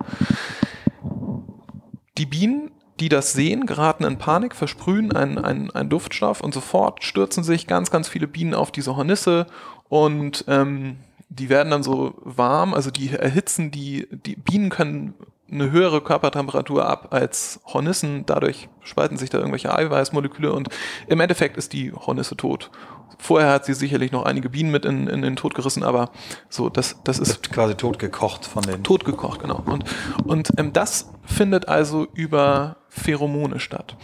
[2.18, 7.04] Die Bienen, die das sehen, geraten in Panik, versprühen einen, einen, einen Duftstoff und sofort
[7.04, 9.48] stürzen sich ganz, ganz viele Bienen auf diese Hornisse
[9.88, 10.98] und ähm,
[11.30, 15.14] die werden dann so warm, also die erhitzen die, die Bienen können
[15.52, 18.26] eine höhere Körpertemperatur ab als Hornissen.
[18.26, 20.70] Dadurch spalten sich da irgendwelche Eiweißmoleküle und
[21.08, 22.72] im Endeffekt ist die Hornisse tot.
[23.18, 26.12] Vorher hat sie sicherlich noch einige Bienen mit in, in den Tod gerissen, aber
[26.50, 27.30] so, das, das ist.
[27.30, 28.84] Wird quasi totgekocht von den.
[28.84, 29.62] Totgekocht, genau.
[29.66, 29.84] Und,
[30.24, 33.98] und ähm, das findet also über Pheromone statt.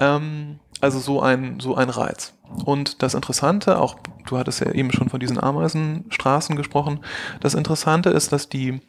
[0.00, 2.34] Ähm, also so ein, so ein Reiz.
[2.64, 7.00] Und das Interessante, auch du hattest ja eben schon von diesen Ameisenstraßen gesprochen,
[7.40, 8.80] das Interessante ist, dass die,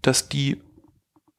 [0.00, 0.62] dass die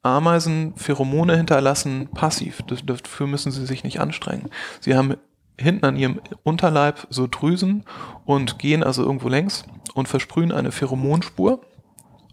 [0.02, 2.62] Ameisen Pheromone hinterlassen passiv.
[2.62, 4.50] Dafür müssen sie sich nicht anstrengen.
[4.80, 5.14] Sie haben
[5.58, 7.84] hinten an ihrem Unterleib so Drüsen
[8.24, 11.60] und gehen also irgendwo längs und versprühen eine Pheromonspur.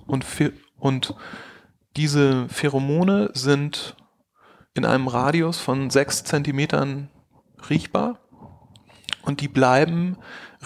[0.07, 0.25] Und,
[0.79, 1.15] und
[1.95, 3.95] diese Pheromone sind
[4.73, 7.09] in einem Radius von sechs Zentimetern
[7.69, 8.19] riechbar
[9.23, 10.17] und die bleiben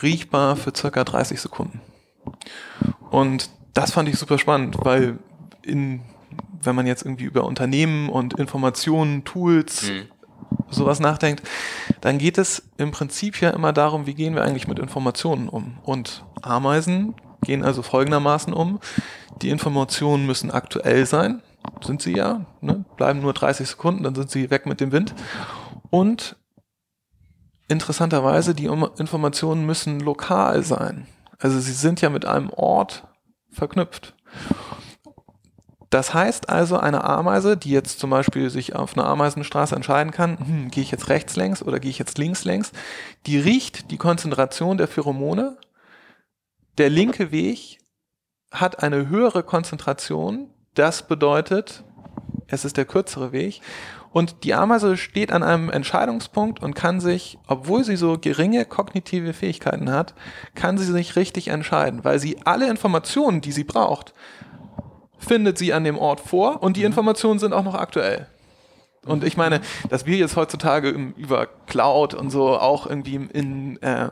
[0.02, 1.82] riechbar für circa 30 Sekunden.
[3.10, 5.20] Und das fand ich super spannend, weil
[5.64, 6.02] in
[6.62, 10.08] wenn man jetzt irgendwie über Unternehmen und Informationen, Tools, mhm.
[10.70, 11.44] sowas nachdenkt,
[12.02, 15.78] dann geht es im Prinzip ja immer darum, wie gehen wir eigentlich mit Informationen um.
[15.84, 18.80] Und Ameisen gehen also folgendermaßen um.
[19.42, 21.42] Die Informationen müssen aktuell sein,
[21.82, 22.86] sind sie ja, ne?
[22.98, 25.14] bleiben nur 30 Sekunden, dann sind sie weg mit dem Wind.
[25.90, 26.38] Und
[27.68, 31.08] interessanterweise, die Informationen müssen lokal sein.
[31.40, 33.08] Also sie sind ja mit einem Ort
[33.52, 34.16] verknüpft.
[35.94, 40.40] Das heißt also, eine Ameise, die jetzt zum Beispiel sich auf einer Ameisenstraße entscheiden kann,
[40.40, 42.72] hm, gehe ich jetzt rechts längs oder gehe ich jetzt links längs,
[43.28, 45.56] die riecht die Konzentration der Pheromone.
[46.80, 47.78] Der linke Weg
[48.50, 50.50] hat eine höhere Konzentration.
[50.74, 51.84] Das bedeutet,
[52.48, 53.62] es ist der kürzere Weg.
[54.12, 59.34] Und die Ameise steht an einem Entscheidungspunkt und kann sich, obwohl sie so geringe kognitive
[59.34, 60.16] Fähigkeiten hat,
[60.56, 64.16] kann sie sich richtig entscheiden, weil sie alle Informationen, die sie braucht,
[65.24, 66.88] findet sie an dem Ort vor und die mhm.
[66.88, 68.28] Informationen sind auch noch aktuell.
[69.06, 69.60] Und ich meine,
[69.90, 74.10] dass wir jetzt heutzutage über Cloud und so auch irgendwie in äh,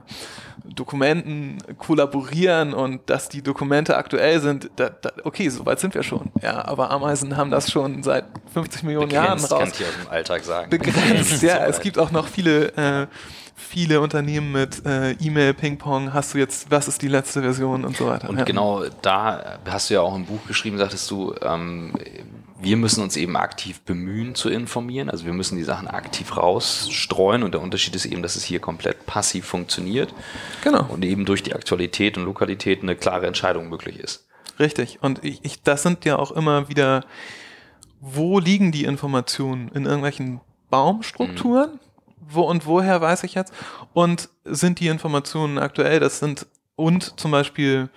[0.65, 6.31] Dokumenten kollaborieren und dass die Dokumente aktuell sind, da, da, okay, soweit sind wir schon.
[6.41, 9.71] Ja, aber Ameisen haben das schon seit 50 Millionen Begrenzt, Jahren raus.
[9.71, 10.69] Kann ich aus dem Alltag sagen.
[10.69, 11.65] Begrenzt, ja.
[11.65, 13.07] Es gibt auch noch viele äh,
[13.55, 17.95] viele Unternehmen mit äh, E-Mail, Ping-Pong, hast du jetzt, was ist die letzte Version und
[17.95, 18.29] so weiter.
[18.29, 18.43] Und ja.
[18.43, 21.93] genau da hast du ja auch im Buch geschrieben, sagtest du, ähm,
[22.59, 25.09] wir müssen uns eben aktiv bemühen zu informieren.
[25.09, 28.59] Also wir müssen die Sachen aktiv rausstreuen und der Unterschied ist eben, dass es hier
[28.59, 30.13] komplett passiv funktioniert.
[30.63, 30.85] Genau.
[30.89, 34.27] Und eben durch die Aktualität und Lokalität eine klare Entscheidung möglich ist.
[34.59, 34.99] Richtig.
[35.01, 37.03] Und ich, ich, das sind ja auch immer wieder,
[37.99, 39.69] wo liegen die Informationen?
[39.69, 41.73] In irgendwelchen Baumstrukturen?
[41.73, 41.90] Mhm.
[42.27, 43.53] Wo und woher weiß ich jetzt?
[43.93, 45.99] Und sind die Informationen aktuell?
[45.99, 47.89] Das sind und zum Beispiel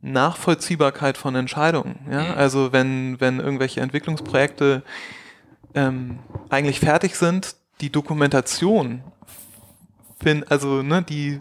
[0.00, 1.98] Nachvollziehbarkeit von Entscheidungen.
[2.10, 2.24] Ja?
[2.24, 2.30] Mhm.
[2.36, 4.82] Also wenn, wenn irgendwelche Entwicklungsprojekte
[5.74, 9.02] ähm, eigentlich fertig sind, die Dokumentation,
[10.22, 11.40] find, also ne, die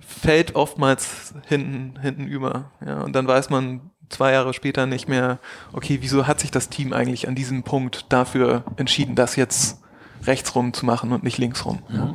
[0.00, 2.70] fällt oftmals hinten, hinten über.
[2.84, 3.00] Ja?
[3.00, 5.38] Und dann weiß man zwei Jahre später nicht mehr,
[5.72, 9.82] okay, wieso hat sich das Team eigentlich an diesem Punkt dafür entschieden, das jetzt
[10.24, 11.82] rechtsrum zu machen und nicht linksrum.
[11.88, 12.14] Ja.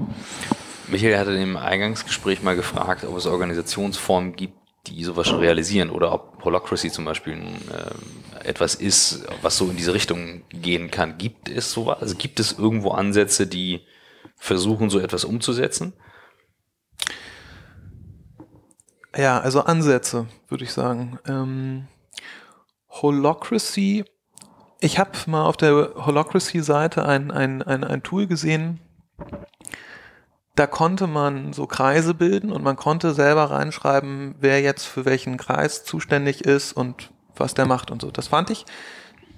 [0.88, 4.56] Michael hatte im Eingangsgespräch mal gefragt, ob es Organisationsformen gibt,
[4.88, 9.78] die sowas schon realisieren oder ob Holacracy zum Beispiel äh, etwas ist, was so in
[9.78, 11.18] diese Richtung gehen kann.
[11.18, 12.00] Gibt es sowas?
[12.02, 13.82] Also gibt es irgendwo Ansätze, die
[14.36, 15.94] versuchen, so etwas umzusetzen?
[19.16, 21.20] Ja, also Ansätze, würde ich sagen.
[21.28, 21.88] Ähm,
[22.90, 24.06] Holocracy,
[24.82, 28.80] ich habe mal auf der Holocracy-Seite ein, ein, ein, ein Tool gesehen,
[30.56, 35.38] da konnte man so Kreise bilden und man konnte selber reinschreiben, wer jetzt für welchen
[35.38, 38.12] Kreis zuständig ist und was der macht und so.
[38.12, 38.66] Das fand ich,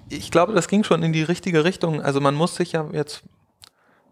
[0.08, 2.00] ich glaube, das ging schon in die richtige Richtung.
[2.02, 3.22] Also man muss sich ja jetzt,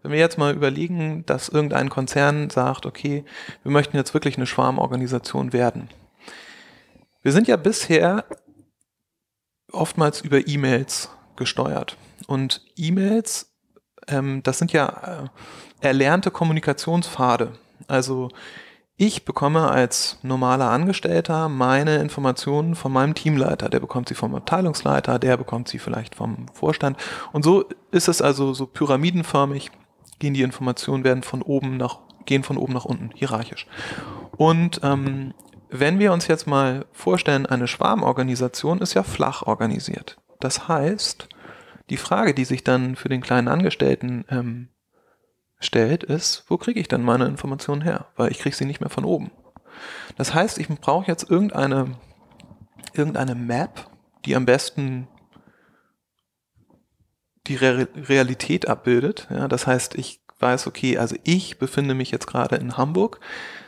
[0.01, 3.25] wenn wir jetzt mal überlegen, dass irgendein Konzern sagt, okay,
[3.63, 5.89] wir möchten jetzt wirklich eine Schwarmorganisation werden.
[7.21, 8.25] Wir sind ja bisher
[9.71, 11.97] oftmals über E-Mails gesteuert.
[12.27, 13.51] Und E-Mails,
[14.07, 15.29] ähm, das sind ja
[15.81, 17.53] äh, erlernte Kommunikationspfade.
[17.87, 18.29] Also
[18.95, 23.69] ich bekomme als normaler Angestellter meine Informationen von meinem Teamleiter.
[23.69, 26.97] Der bekommt sie vom Abteilungsleiter, der bekommt sie vielleicht vom Vorstand.
[27.31, 29.71] Und so ist es also so pyramidenförmig,
[30.19, 33.67] gehen die Informationen, werden von oben nach, gehen von oben nach unten, hierarchisch.
[34.37, 35.33] Und ähm,
[35.69, 40.17] wenn wir uns jetzt mal vorstellen, eine Schwarmorganisation ist ja flach organisiert.
[40.43, 41.29] Das heißt,
[41.89, 44.67] die Frage, die sich dann für den kleinen Angestellten ähm,
[45.59, 48.07] stellt, ist, wo kriege ich denn meine Informationen her?
[48.17, 49.31] Weil ich kriege sie nicht mehr von oben.
[50.17, 51.97] Das heißt, ich brauche jetzt irgendeine,
[52.93, 53.89] irgendeine Map,
[54.25, 55.07] die am besten
[57.47, 59.29] die Re Realität abbildet.
[59.29, 63.21] Ja, das heißt, ich weiß, okay, also ich befinde mich jetzt gerade in Hamburg.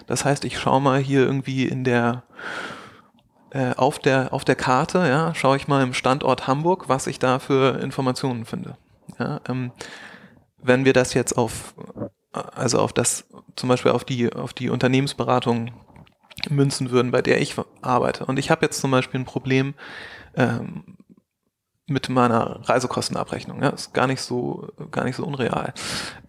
[0.08, 2.24] Das heißt, ich schaue mal hier irgendwie in der
[3.56, 7.20] äh, auf der auf der Karte, ja, schaue ich mal im Standort Hamburg, was ich
[7.20, 8.76] da für Informationen finde.
[9.18, 9.72] Ja, ähm,
[10.62, 11.74] wenn wir das jetzt auf,
[12.34, 15.72] also auf das, zum Beispiel auf die, auf die Unternehmensberatung
[16.50, 18.26] münzen würden, bei der ich arbeite.
[18.26, 19.74] Und ich habe jetzt zum Beispiel ein Problem
[20.36, 20.98] ähm,
[21.88, 23.64] mit meiner Reisekostenabrechnung.
[23.64, 25.74] Ja, ist gar nicht so, gar nicht so unreal.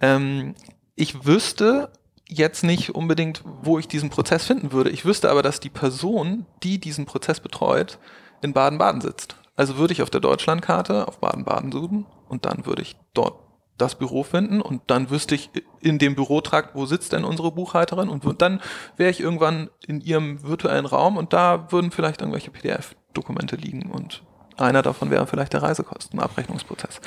[0.01, 0.55] Ähm,
[0.95, 1.91] ich wüsste
[2.29, 4.91] jetzt nicht unbedingt, wo ich diesen Prozess finden würde.
[4.91, 7.99] Ich wüsste aber, dass die Person, die diesen Prozess betreut,
[8.43, 9.37] in Baden-Baden sitzt.
[9.55, 13.41] Also würde ich auf der Deutschlandkarte auf Baden-Baden suchen und dann würde ich dort
[13.79, 18.09] das Büro finden und dann wüsste ich in dem Bürotrakt, wo sitzt denn unsere Buchhalterin
[18.09, 18.61] und dann
[18.97, 24.23] wäre ich irgendwann in ihrem virtuellen Raum und da würden vielleicht irgendwelche PDF-Dokumente liegen und
[24.57, 27.01] einer davon wäre vielleicht der Reisekostenabrechnungsprozess.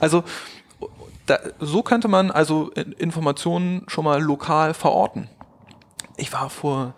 [0.00, 0.24] Also
[1.26, 5.28] da, so könnte man also Informationen schon mal lokal verorten.
[6.16, 6.94] Ich war vor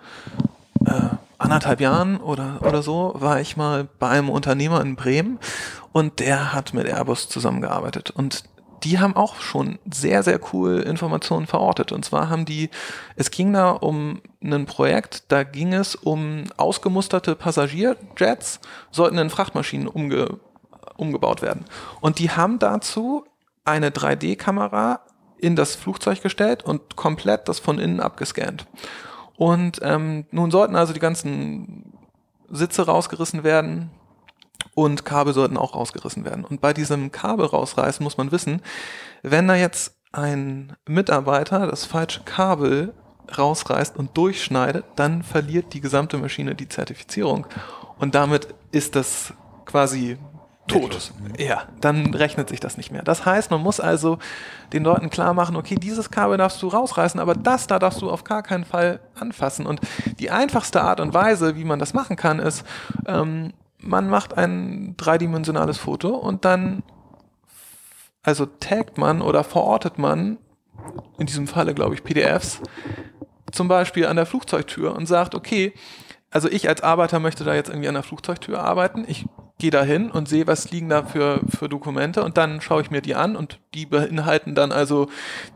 [0.85, 5.39] äh, anderthalb Jahren oder, oder so, war ich mal bei einem Unternehmer in Bremen
[5.93, 8.45] und der hat mit Airbus zusammengearbeitet und
[8.85, 11.93] die haben auch schon sehr, sehr cool Informationen verortet.
[11.93, 12.71] Und zwar haben die,
[13.17, 18.61] es ging da um ein Projekt, da ging es um ausgemusterte Passagierjets,
[18.91, 20.39] sollten in Frachtmaschinen umge,
[20.97, 21.65] umgebaut werden.
[22.01, 23.25] Und die haben dazu
[23.67, 25.01] eine 3D-Kamera
[25.39, 28.67] in das Flugzeug gestellt und komplett das von innen abgescannt.
[29.37, 31.93] Und ähm, nun sollten also die ganzen
[32.49, 33.91] Sitze rausgerissen werden,
[34.75, 36.45] und Kabel sollten auch rausgerissen werden.
[36.45, 38.61] Und bei diesem Kabel rausreißen muss man wissen,
[39.23, 42.93] wenn da jetzt ein Mitarbeiter das falsche Kabel
[43.37, 47.47] rausreißt und durchschneidet, dann verliert die gesamte Maschine die Zertifizierung.
[47.99, 49.33] Und damit ist das
[49.65, 50.19] quasi
[50.67, 51.13] tot.
[51.39, 53.03] Ja, dann rechnet sich das nicht mehr.
[53.03, 54.19] Das heißt, man muss also
[54.73, 58.11] den Leuten klar machen, okay, dieses Kabel darfst du rausreißen, aber das da darfst du
[58.11, 59.67] auf gar keinen Fall anfassen.
[59.67, 59.81] Und
[60.19, 62.65] die einfachste Art und Weise, wie man das machen kann, ist,
[63.07, 66.83] ähm, man macht ein dreidimensionales Foto und dann,
[68.23, 70.39] also taggt man oder verortet man,
[71.19, 72.61] in diesem Falle glaube ich PDFs,
[73.53, 75.73] zum Beispiel an der Flugzeugtür und sagt, okay,
[76.31, 79.05] also ich als Arbeiter möchte da jetzt irgendwie an der Flugzeugtür arbeiten.
[79.07, 79.27] Ich
[79.59, 82.91] gehe da hin und sehe, was liegen da für, für Dokumente und dann schaue ich
[82.91, 85.09] mir die an und die beinhalten dann also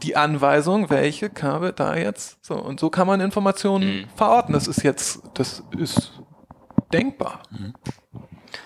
[0.03, 4.05] die Anweisung, welche Kabel da jetzt so und so kann man Informationen mhm.
[4.17, 4.55] verorten.
[4.55, 6.13] Das ist jetzt, das ist
[6.93, 7.43] denkbar.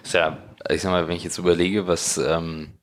[0.02, 0.38] Ist ja,
[0.70, 2.78] ich sag mal, wenn ich jetzt überlege, was, ähm,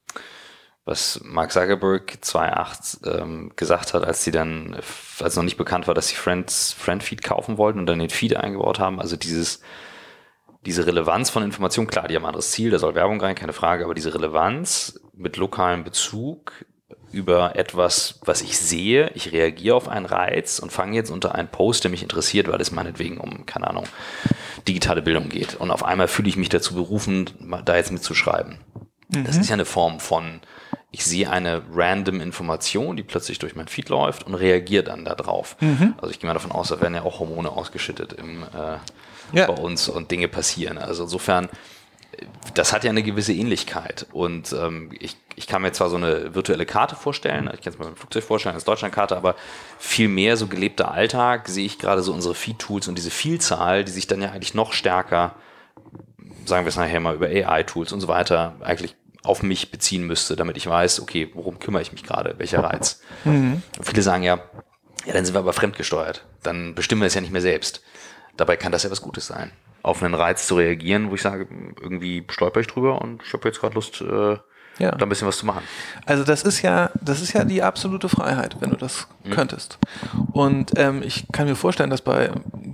[0.83, 4.77] was Mark Zuckerberg 2.8 ähm, gesagt hat, als sie dann,
[5.21, 8.35] als noch nicht bekannt war, dass sie Friends, Friendfeed kaufen wollten und dann den Feed
[8.35, 9.61] eingebaut haben, also dieses,
[10.65, 13.53] diese Relevanz von Informationen, klar, die haben ein anderes Ziel, da soll Werbung rein, keine
[13.53, 16.65] Frage, aber diese Relevanz mit lokalem Bezug
[17.11, 21.49] über etwas, was ich sehe, ich reagiere auf einen Reiz und fange jetzt unter einen
[21.49, 23.85] Post, der mich interessiert, weil es meinetwegen um, keine Ahnung,
[24.67, 25.55] digitale Bildung geht.
[25.55, 27.29] Und auf einmal fühle ich mich dazu berufen,
[27.65, 28.59] da jetzt mitzuschreiben.
[29.09, 29.25] Mhm.
[29.25, 30.41] Das ist ja eine Form von,
[30.91, 35.57] ich sehe eine random Information, die plötzlich durch mein Feed läuft und reagiere dann darauf.
[35.59, 35.95] Mhm.
[35.97, 38.77] Also ich gehe mal davon aus, da werden ja auch Hormone ausgeschüttet im, äh,
[39.33, 39.47] ja.
[39.47, 40.77] bei uns und Dinge passieren.
[40.77, 41.49] Also insofern,
[42.53, 44.05] das hat ja eine gewisse Ähnlichkeit.
[44.11, 47.79] Und ähm, ich, ich kann mir zwar so eine virtuelle Karte vorstellen, ich kann es
[47.79, 49.35] mir beim Flugzeug vorstellen als Deutschlandkarte, aber
[49.79, 53.91] viel mehr so gelebter Alltag sehe ich gerade so unsere Feed-Tools und diese Vielzahl, die
[53.91, 55.35] sich dann ja eigentlich noch stärker,
[56.45, 60.35] sagen wir es nachher mal über AI-Tools und so weiter, eigentlich auf mich beziehen müsste,
[60.35, 63.01] damit ich weiß, okay, worum kümmere ich mich gerade, welcher Reiz.
[63.23, 63.61] Mhm.
[63.81, 64.39] Viele sagen ja,
[65.05, 66.25] ja, dann sind wir aber fremdgesteuert.
[66.43, 67.81] Dann bestimmen wir es ja nicht mehr selbst.
[68.37, 69.51] Dabei kann das ja was Gutes sein
[69.83, 71.47] auf einen Reiz zu reagieren, wo ich sage,
[71.81, 74.37] irgendwie stolper ich drüber und ich habe jetzt gerade Lust, äh,
[74.77, 74.91] ja.
[74.91, 75.63] da ein bisschen was zu machen.
[76.05, 79.31] Also das ist ja, das ist ja die absolute Freiheit, wenn du das mhm.
[79.31, 79.79] könntest.
[80.33, 82.31] Und ähm, ich kann mir vorstellen, dass bei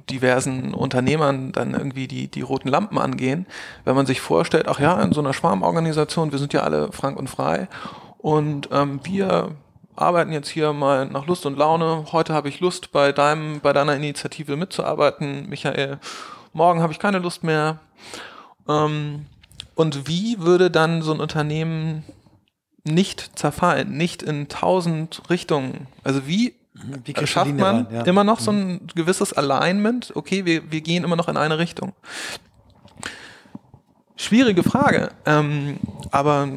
[0.09, 3.45] diversen Unternehmern dann irgendwie die, die roten Lampen angehen,
[3.85, 7.17] wenn man sich vorstellt, ach ja, in so einer Schwarmorganisation, wir sind ja alle frank
[7.17, 7.67] und frei
[8.17, 9.51] und ähm, wir
[9.97, 12.05] arbeiten jetzt hier mal nach Lust und Laune.
[12.11, 15.99] Heute habe ich Lust, bei deinem, bei deiner Initiative mitzuarbeiten, Michael
[16.53, 17.79] morgen habe ich keine Lust mehr.
[18.67, 19.25] Ähm,
[19.75, 22.03] und wie würde dann so ein Unternehmen
[22.83, 25.87] nicht zerfallen, nicht in tausend Richtungen?
[26.03, 28.01] Also wie, wie schafft man rein, ja.
[28.03, 28.87] immer noch so ein mhm.
[28.95, 30.11] gewisses Alignment?
[30.15, 31.93] Okay, wir, wir gehen immer noch in eine Richtung.
[34.15, 35.77] Schwierige Frage, ähm,
[36.09, 36.49] aber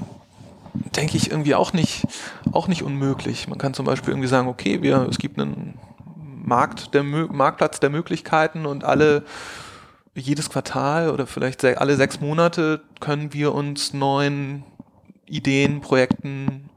[0.96, 2.06] denke ich irgendwie auch nicht,
[2.52, 3.48] auch nicht unmöglich.
[3.48, 5.78] Man kann zum Beispiel irgendwie sagen, okay, wir, es gibt einen
[6.44, 9.24] Markt der Marktplatz der Möglichkeiten und alle
[10.14, 14.64] jedes Quartal oder vielleicht alle sechs Monate können wir uns neuen
[15.26, 16.68] Ideen, Projekten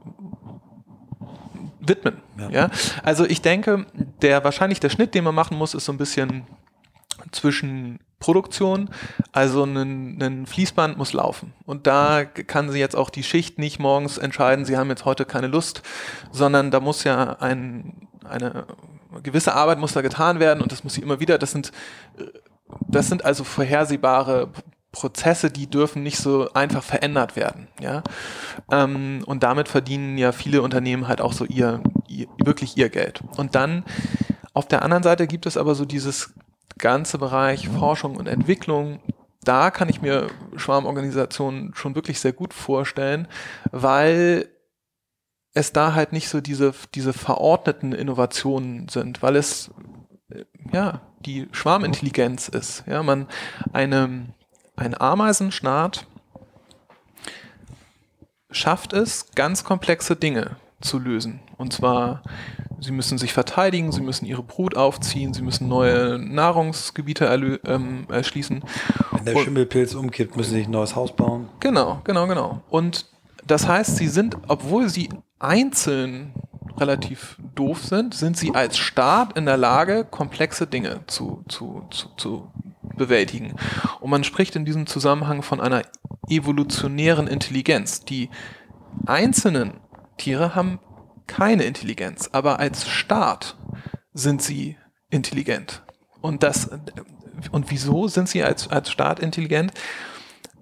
[1.80, 2.18] widmen.
[2.38, 2.50] Ja.
[2.50, 2.70] ja.
[3.02, 3.86] Also ich denke,
[4.22, 6.46] der wahrscheinlich der Schnitt, den man machen muss, ist so ein bisschen
[7.32, 8.88] zwischen Produktion,
[9.32, 11.52] also ein, ein Fließband muss laufen.
[11.66, 15.24] Und da kann sie jetzt auch die Schicht nicht morgens entscheiden, sie haben jetzt heute
[15.24, 15.82] keine Lust,
[16.32, 18.66] sondern da muss ja ein, eine
[19.22, 21.70] gewisse Arbeit muss da getan werden und das muss sie immer wieder, das sind
[22.88, 24.50] das sind also vorhersehbare
[24.92, 27.68] Prozesse, die dürfen nicht so einfach verändert werden.
[27.80, 28.02] Ja?
[28.70, 33.22] Ähm, und damit verdienen ja viele Unternehmen halt auch so ihr, ihr, wirklich ihr Geld.
[33.36, 33.84] Und dann
[34.52, 36.32] auf der anderen Seite gibt es aber so dieses
[36.78, 39.00] ganze Bereich Forschung und Entwicklung.
[39.42, 43.28] Da kann ich mir Schwarmorganisationen schon wirklich sehr gut vorstellen,
[43.70, 44.48] weil
[45.52, 49.70] es da halt nicht so diese, diese verordneten Innovationen sind, weil es
[50.72, 52.84] ja, die Schwarmintelligenz ist.
[52.86, 53.28] Ja, man
[53.72, 54.34] eine,
[54.76, 56.06] ein Ameisenstaat
[58.50, 61.40] schafft es, ganz komplexe Dinge zu lösen.
[61.56, 62.22] Und zwar,
[62.80, 68.62] sie müssen sich verteidigen, sie müssen ihre Brut aufziehen, sie müssen neue Nahrungsgebiete ähm, erschließen.
[69.12, 71.48] Wenn der Schimmelpilz umkippt, müssen sie sich ein neues Haus bauen.
[71.60, 72.62] Genau, genau, genau.
[72.70, 73.06] Und
[73.46, 76.32] das heißt, sie sind, obwohl sie einzeln
[76.76, 82.08] relativ doof sind, sind sie als Staat in der Lage, komplexe Dinge zu, zu, zu,
[82.16, 82.50] zu
[82.96, 83.54] bewältigen.
[84.00, 85.82] Und man spricht in diesem Zusammenhang von einer
[86.28, 88.04] evolutionären Intelligenz.
[88.04, 88.30] Die
[89.06, 89.74] einzelnen
[90.16, 90.78] Tiere haben
[91.26, 93.56] keine Intelligenz, aber als Staat
[94.12, 94.76] sind sie
[95.10, 95.82] intelligent.
[96.20, 96.70] Und das,
[97.50, 99.72] und wieso sind sie als, als Staat intelligent?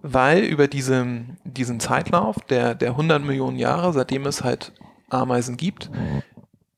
[0.02, 1.06] Weil über diese,
[1.44, 4.72] diesen Zeitlauf der, der 100 Millionen Jahre, seitdem es halt
[5.08, 5.90] Ameisen gibt,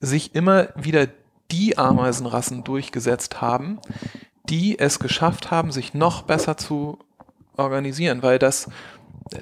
[0.00, 1.08] sich immer wieder
[1.50, 3.78] die Ameisenrassen durchgesetzt haben,
[4.48, 6.98] die es geschafft haben, sich noch besser zu
[7.56, 8.68] organisieren, weil das,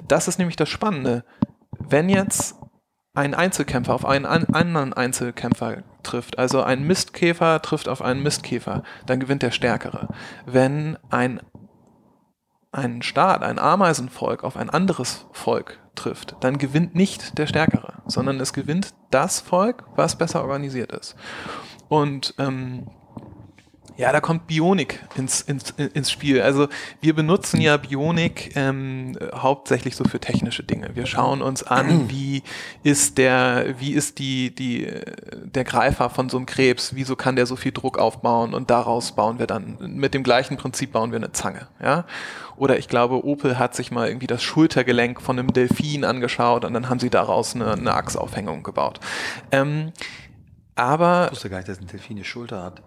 [0.07, 1.25] das ist nämlich das Spannende.
[1.79, 2.55] Wenn jetzt
[3.13, 9.19] ein Einzelkämpfer auf einen anderen Einzelkämpfer trifft, also ein Mistkäfer trifft auf einen Mistkäfer, dann
[9.19, 10.09] gewinnt der Stärkere.
[10.45, 11.39] Wenn ein,
[12.71, 18.39] ein Staat, ein Ameisenvolk auf ein anderes Volk trifft, dann gewinnt nicht der Stärkere, sondern
[18.39, 21.15] es gewinnt das Volk, was besser organisiert ist.
[21.89, 22.87] Und ähm,
[23.95, 26.41] Ja, da kommt Bionik ins, ins, ins Spiel.
[26.41, 26.67] Also
[27.01, 30.95] wir benutzen ja Bionik ähm, hauptsächlich so für technische Dinge.
[30.95, 32.41] Wir schauen uns an, wie
[32.81, 34.87] ist der, wie ist die, die,
[35.43, 39.11] der Greifer von so einem Krebs, wieso kann der so viel Druck aufbauen und daraus
[39.11, 41.67] bauen wir dann, mit dem gleichen Prinzip bauen wir eine Zange.
[41.79, 42.05] Ja?
[42.55, 46.73] Oder ich glaube, Opel hat sich mal irgendwie das Schultergelenk von einem Delfin angeschaut und
[46.73, 48.99] dann haben sie daraus eine, eine Achsaufhängung gebaut.
[49.51, 49.91] Ähm,
[50.75, 51.25] aber.
[51.25, 52.81] Ich wusste gar nicht, dass ein Delfin eine Schulter hat.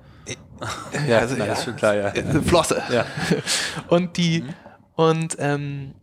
[1.06, 2.12] Ja, also, Nein, ja, ist schon klar, ja.
[2.42, 2.82] Flosse.
[2.90, 3.04] Ja.
[3.88, 4.54] Und die, mhm.
[4.94, 5.94] und ähm,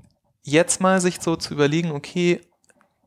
[0.43, 2.41] jetzt mal sich so zu überlegen, okay,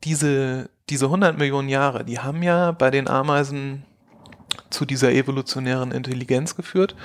[0.03, 3.85] diese, diese 100 Millionen Jahre, die haben ja bei den Ameisen
[4.69, 6.95] zu dieser evolutionären Intelligenz geführt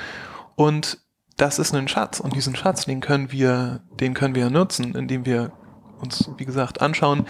[0.56, 0.98] und
[1.36, 5.24] das ist ein Schatz und diesen Schatz, den können wir, den können wir nutzen, indem
[5.24, 5.52] wir
[6.00, 7.26] uns, wie gesagt, anschauen,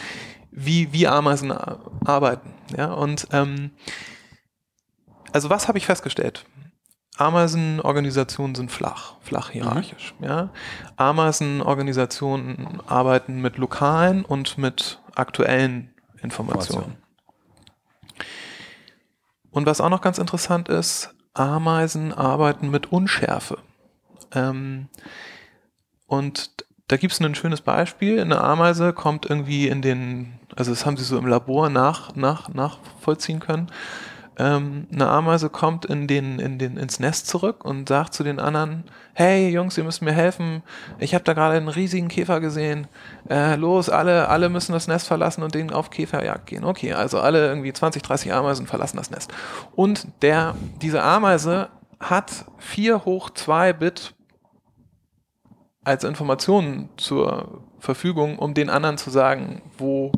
[0.50, 2.52] wie, wie Ameisen arbeiten.
[2.76, 3.70] Ja, und ähm,
[5.32, 6.44] also was habe ich festgestellt?
[7.16, 10.14] Ameisenorganisationen sind flach, flach hierarchisch.
[10.18, 10.24] Mhm.
[10.24, 10.48] Ja.
[10.96, 15.92] Ameisenorganisationen arbeiten mit lokalen und mit aktuellen
[16.22, 16.96] Informationen.
[19.50, 23.58] Und was auch noch ganz interessant ist, Ameisen arbeiten mit Unschärfe.
[24.32, 24.88] Ähm,
[26.06, 26.50] und
[26.88, 28.20] da gibt es ein schönes Beispiel.
[28.20, 32.48] Eine Ameise kommt irgendwie in den, also das haben sie so im Labor nach, nach,
[32.48, 33.70] nachvollziehen können
[34.38, 38.40] ähm, eine Ameise kommt in den, in den, ins Nest zurück und sagt zu den
[38.40, 40.62] anderen, hey Jungs, ihr müsst mir helfen,
[40.98, 42.86] ich habe da gerade einen riesigen Käfer gesehen,
[43.28, 46.64] äh, los, alle, alle müssen das Nest verlassen und auf Käferjagd gehen.
[46.64, 49.32] Okay, also alle irgendwie 20, 30 Ameisen verlassen das Nest.
[49.76, 51.68] Und der, diese Ameise
[52.00, 54.14] hat 4 hoch 2 Bit
[55.84, 60.12] als Informationen zur Verfügung, um den anderen zu sagen, wo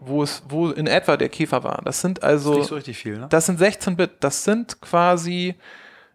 [0.00, 1.82] wo es, wo in etwa der Käfer war.
[1.84, 2.50] Das sind also.
[2.50, 3.26] Das ist nicht so richtig viel, ne?
[3.28, 4.10] Das sind 16 Bit.
[4.20, 5.54] Das sind quasi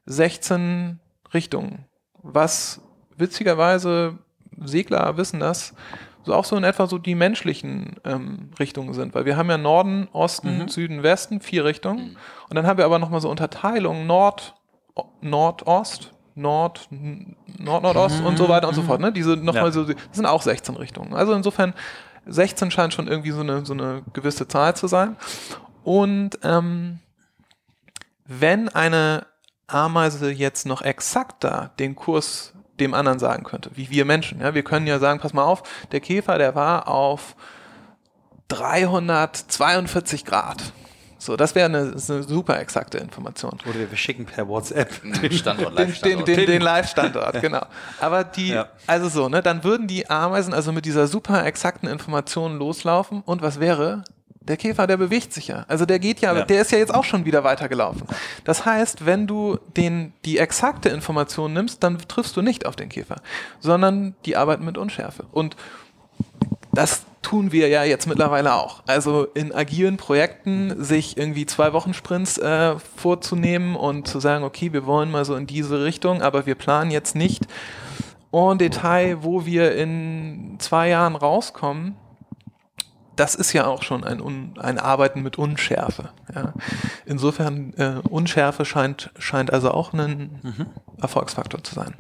[0.06, 1.00] 16
[1.34, 1.86] Richtungen.
[2.22, 2.82] Was
[3.18, 4.18] witzigerweise,
[4.64, 5.74] Segler wissen das,
[6.24, 9.14] so auch so in etwa so die menschlichen ähm, Richtungen sind.
[9.14, 10.68] Weil wir haben ja Norden, Osten, mhm.
[10.70, 12.12] Süden, Westen, vier Richtungen.
[12.12, 12.18] Mhm.
[12.50, 14.56] Und dann haben wir aber nochmal so Unterteilungen Nord,
[15.22, 16.88] Nordost, Nord,
[17.60, 18.26] Nord, Nordost mhm.
[18.26, 19.02] und so weiter und so fort.
[19.02, 19.12] Ne?
[19.12, 19.72] Diese nochmal ja.
[19.72, 21.14] so, das sind auch 16 Richtungen.
[21.14, 21.74] Also insofern
[22.26, 25.16] 16 scheint schon irgendwie so eine, so eine gewisse Zahl zu sein.
[25.84, 27.00] Und ähm,
[28.26, 29.26] wenn eine
[29.68, 34.64] Ameise jetzt noch exakter den Kurs dem anderen sagen könnte, wie wir Menschen, ja, wir
[34.64, 37.36] können ja sagen, pass mal auf, der Käfer, der war auf
[38.48, 40.74] 342 Grad.
[41.24, 43.58] So, das wäre eine, eine, super exakte Information.
[43.66, 47.66] Oder wir schicken per WhatsApp den Standort, den, den, den, den Live-Standort, genau.
[48.02, 48.68] Aber die, ja.
[48.88, 53.42] also so, ne, dann würden die Ameisen also mit dieser super exakten Information loslaufen und
[53.42, 54.04] was wäre?
[54.42, 55.64] Der Käfer, der bewegt sich ja.
[55.70, 58.04] Also der geht ja, ja, der ist ja jetzt auch schon wieder weitergelaufen.
[58.44, 62.90] Das heißt, wenn du den, die exakte Information nimmst, dann triffst du nicht auf den
[62.90, 63.22] Käfer,
[63.62, 65.24] sondern die arbeiten mit Unschärfe.
[65.32, 65.56] Und
[66.74, 68.84] das tun wir ja jetzt mittlerweile auch.
[68.86, 74.72] Also in agilen Projekten sich irgendwie zwei Wochen Sprints äh, vorzunehmen und zu sagen, okay,
[74.74, 77.48] wir wollen mal so in diese Richtung, aber wir planen jetzt nicht
[78.32, 81.96] en Detail, wo wir in zwei Jahren rauskommen,
[83.16, 86.10] das ist ja auch schon ein, Un ein Arbeiten mit Unschärfe.
[86.34, 86.54] Ja.
[87.06, 90.66] Insofern, äh, Unschärfe scheint, scheint also auch ein mhm.
[91.02, 91.94] Erfolgsfaktor zu sein.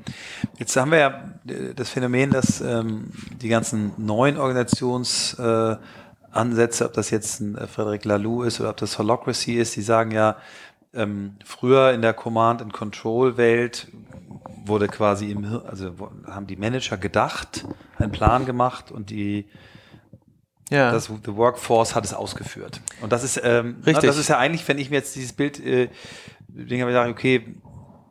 [0.57, 3.11] Jetzt haben wir ja äh, das Phänomen, dass ähm,
[3.41, 8.77] die ganzen neuen Organisationsansätze, äh, ob das jetzt ein äh, Frederic Laloux ist oder ob
[8.77, 10.37] das Holocracy ist, die sagen ja,
[10.93, 13.87] ähm, früher in der Command-and-Control-Welt
[14.65, 15.93] wurde quasi im, also
[16.27, 17.65] haben die Manager gedacht,
[17.97, 19.45] einen Plan gemacht und die
[20.69, 20.91] ja.
[20.91, 22.81] Das The Workforce hat es ausgeführt.
[23.01, 24.05] Und das ist, ähm, Richtig.
[24.05, 25.89] das ist ja eigentlich, wenn ich mir jetzt dieses Bild, äh,
[26.47, 27.55] denke ich, okay,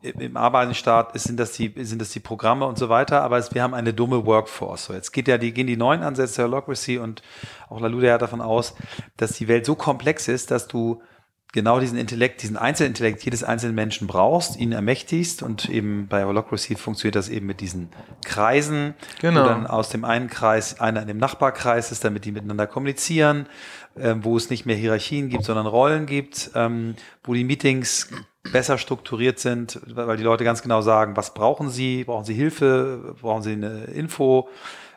[0.03, 3.63] im Arbeitsstaat sind das die, sind das die Programme und so weiter, aber es, wir
[3.63, 4.85] haben eine dumme Workforce.
[4.85, 7.21] So, jetzt geht ja die, gehen die neuen Ansätze der Holocracy und
[7.69, 8.75] auch Lalude hat davon aus,
[9.15, 11.01] dass die Welt so komplex ist, dass du
[11.53, 16.75] genau diesen Intellekt, diesen Einzelintellekt jedes einzelnen Menschen brauchst, ihn ermächtigst und eben bei Holocracy
[16.75, 17.89] funktioniert das eben mit diesen
[18.25, 19.43] Kreisen, genau.
[19.43, 23.45] wo dann aus dem einen Kreis einer in dem Nachbarkreis ist, damit die miteinander kommunizieren,
[23.95, 28.09] äh, wo es nicht mehr Hierarchien gibt, sondern Rollen gibt, ähm, wo die Meetings
[28.51, 33.15] besser strukturiert sind, weil die Leute ganz genau sagen, was brauchen sie, brauchen sie Hilfe,
[33.21, 34.49] brauchen sie eine Info,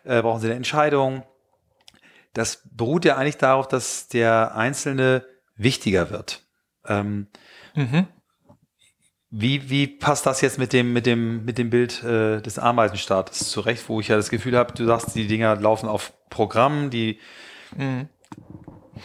[0.04, 1.22] äh, brauchen sie eine Entscheidung.
[2.32, 5.24] Das beruht ja eigentlich darauf, dass der Einzelne
[5.57, 6.45] wichtiger wird.
[6.89, 7.26] Ähm,
[7.74, 8.07] mhm.
[9.30, 13.51] Wie, wie passt das jetzt mit dem, mit dem, mit dem Bild äh, des Ameisenstaates
[13.51, 17.18] zurecht, wo ich ja das Gefühl habe, du sagst, die Dinger laufen auf Programmen, die
[17.76, 18.09] mhm.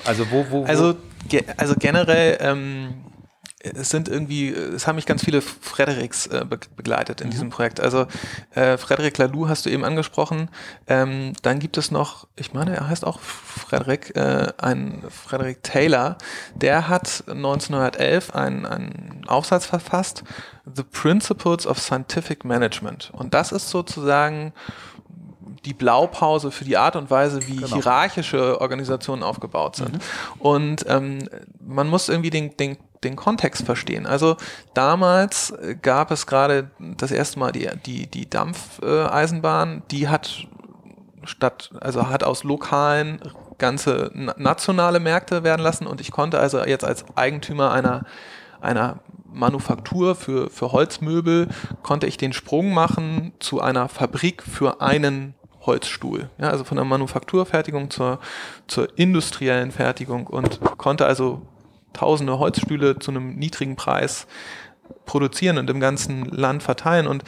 [0.05, 0.65] also wo, wo, wo?
[0.65, 0.95] Also,
[1.27, 3.10] ge also generell ähm,
[3.63, 7.31] es sind irgendwie, es haben mich ganz viele Fredericks äh, be begleitet in mhm.
[7.31, 7.79] diesem Projekt.
[7.79, 8.07] Also
[8.55, 10.49] äh, Frederik Laloux hast du eben angesprochen.
[10.87, 16.17] Ähm, dann gibt es noch, ich meine, er heißt auch Frederik, äh, ein Frederik Taylor.
[16.55, 20.23] Der hat 1911 einen, einen Aufsatz verfasst,
[20.65, 23.11] The Principles of Scientific Management.
[23.13, 24.53] Und das ist sozusagen
[25.65, 27.75] die Blaupause für die Art und Weise, wie genau.
[27.75, 29.93] hierarchische Organisationen aufgebaut sind.
[29.93, 29.99] Mhm.
[30.39, 34.05] Und ähm, man muss irgendwie den, den den Kontext verstehen.
[34.05, 34.37] Also
[34.73, 40.45] damals gab es gerade das erste Mal die, die, die Dampfeisenbahn, die hat
[41.23, 43.19] statt, also hat aus lokalen
[43.57, 48.05] ganze nationale Märkte werden lassen und ich konnte also jetzt als Eigentümer einer,
[48.59, 48.99] einer
[49.31, 51.47] Manufaktur für, für Holzmöbel,
[51.83, 56.29] konnte ich den Sprung machen zu einer Fabrik für einen Holzstuhl.
[56.37, 58.19] Ja, also von der Manufakturfertigung zur,
[58.67, 61.41] zur industriellen Fertigung und konnte also
[61.93, 64.27] tausende Holzstühle zu einem niedrigen Preis
[65.05, 67.07] produzieren und im ganzen Land verteilen.
[67.07, 67.23] Und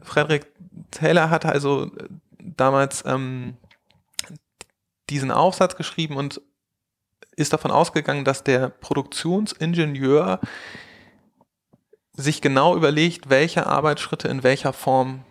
[0.00, 0.46] Frederick
[0.90, 1.90] Taylor hat also
[2.38, 3.56] damals ähm,
[5.10, 6.40] diesen Aufsatz geschrieben und
[7.36, 10.40] ist davon ausgegangen, dass der Produktionsingenieur
[12.14, 15.24] sich genau überlegt, welche Arbeitsschritte in welcher Form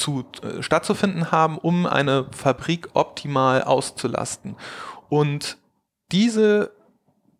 [0.00, 4.56] zu, äh, stattzufinden haben, um eine Fabrik optimal auszulasten.
[5.08, 5.58] Und
[6.12, 6.72] diese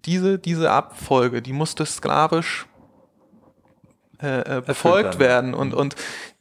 [0.04, 2.66] diese, diese Abfolge, die musste sklavisch
[4.22, 5.54] äh, äh befolgt werden.
[5.54, 5.96] und, und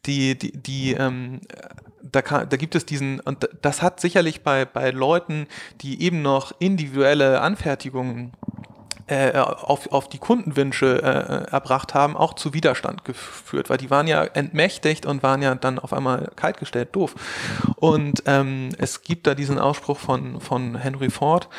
[0.06, 1.42] die, die, die ähm,
[2.02, 5.48] da, kann, da gibt es diesen, und das hat sicherlich bei, bei Leuten,
[5.82, 8.32] die eben noch individuelle Anfertigungen
[9.10, 14.08] äh, auf, auf die Kundenwünsche äh, erbracht haben, auch zu Widerstand geführt, weil die waren
[14.08, 17.16] ja entmächtigt und waren ja dann auf einmal kaltgestellt doof.
[17.76, 21.50] Und ähm, es gibt da diesen Ausspruch von, von Henry Ford,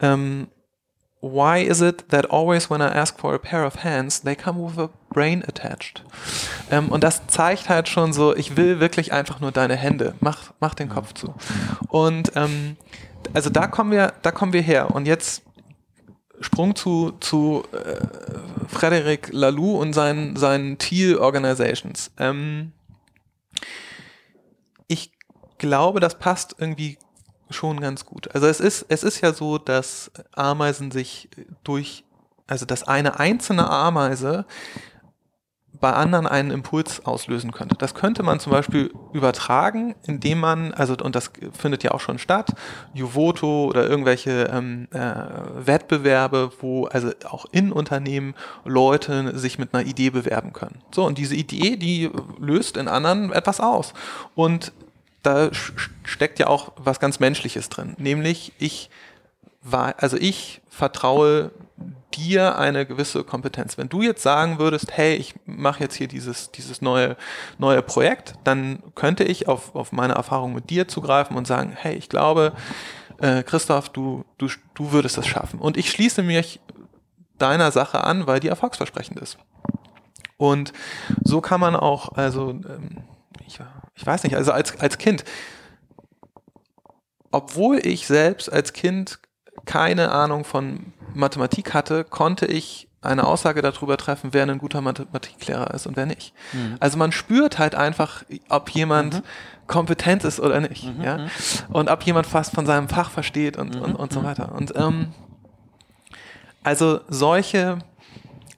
[0.00, 0.48] ähm,
[1.20, 4.58] why is it that always when I ask for a pair of hands, they come
[4.58, 6.04] with a brain attached?
[6.70, 10.14] Ähm, und das zeigt halt schon so, ich will wirklich einfach nur deine Hände.
[10.20, 11.34] Mach, mach den Kopf zu.
[11.88, 12.76] Und ähm,
[13.34, 14.94] also da kommen wir, da kommen wir her.
[14.94, 15.42] Und jetzt
[16.40, 22.10] Sprung zu, zu äh, Frederic Laloux und seinen, seinen Thiel Organizations.
[22.18, 22.72] Ähm,
[24.86, 25.12] ich
[25.58, 26.98] glaube, das passt irgendwie
[27.50, 28.34] schon ganz gut.
[28.34, 31.28] Also es ist, es ist ja so, dass Ameisen sich
[31.64, 32.04] durch,
[32.46, 34.46] also dass eine einzelne Ameise
[35.80, 37.76] bei anderen einen Impuls auslösen könnte.
[37.76, 42.18] Das könnte man zum Beispiel übertragen, indem man, also und das findet ja auch schon
[42.18, 42.52] statt,
[42.92, 45.14] Juvoto oder irgendwelche ähm, äh,
[45.66, 50.82] Wettbewerbe, wo also auch in Unternehmen Leute sich mit einer Idee bewerben können.
[50.94, 53.94] So, und diese Idee, die löst in anderen etwas aus.
[54.34, 54.72] Und
[55.22, 55.50] da
[56.04, 57.94] steckt ja auch was ganz Menschliches drin.
[57.98, 58.90] Nämlich, ich
[59.62, 61.50] war, also ich vertraue
[62.14, 63.78] dir eine gewisse Kompetenz.
[63.78, 67.16] Wenn du jetzt sagen würdest, hey, ich mache jetzt hier dieses, dieses neue,
[67.58, 71.94] neue Projekt, dann könnte ich auf, auf meine Erfahrung mit dir zugreifen und sagen, hey,
[71.94, 72.52] ich glaube,
[73.18, 75.60] äh, Christoph, du, du, du würdest es schaffen.
[75.60, 76.60] Und ich schließe mich
[77.38, 79.38] deiner Sache an, weil die erfolgsversprechend ist.
[80.36, 80.72] Und
[81.22, 83.04] so kann man auch, also ähm,
[83.46, 83.58] ich,
[83.94, 85.24] ich weiß nicht, also als, als Kind,
[87.30, 89.20] obwohl ich selbst als Kind
[89.64, 95.72] keine Ahnung von Mathematik hatte, konnte ich eine Aussage darüber treffen, wer ein guter Mathematiklehrer
[95.72, 96.34] ist und wer nicht.
[96.52, 96.76] Mhm.
[96.80, 99.22] Also man spürt halt einfach, ob jemand mhm.
[99.66, 101.02] kompetent ist oder nicht, mhm.
[101.02, 101.30] ja, mhm.
[101.72, 104.24] und ob jemand fast von seinem Fach versteht und, und, und so mhm.
[104.24, 104.52] weiter.
[104.52, 105.14] Und ähm,
[106.62, 107.78] also solche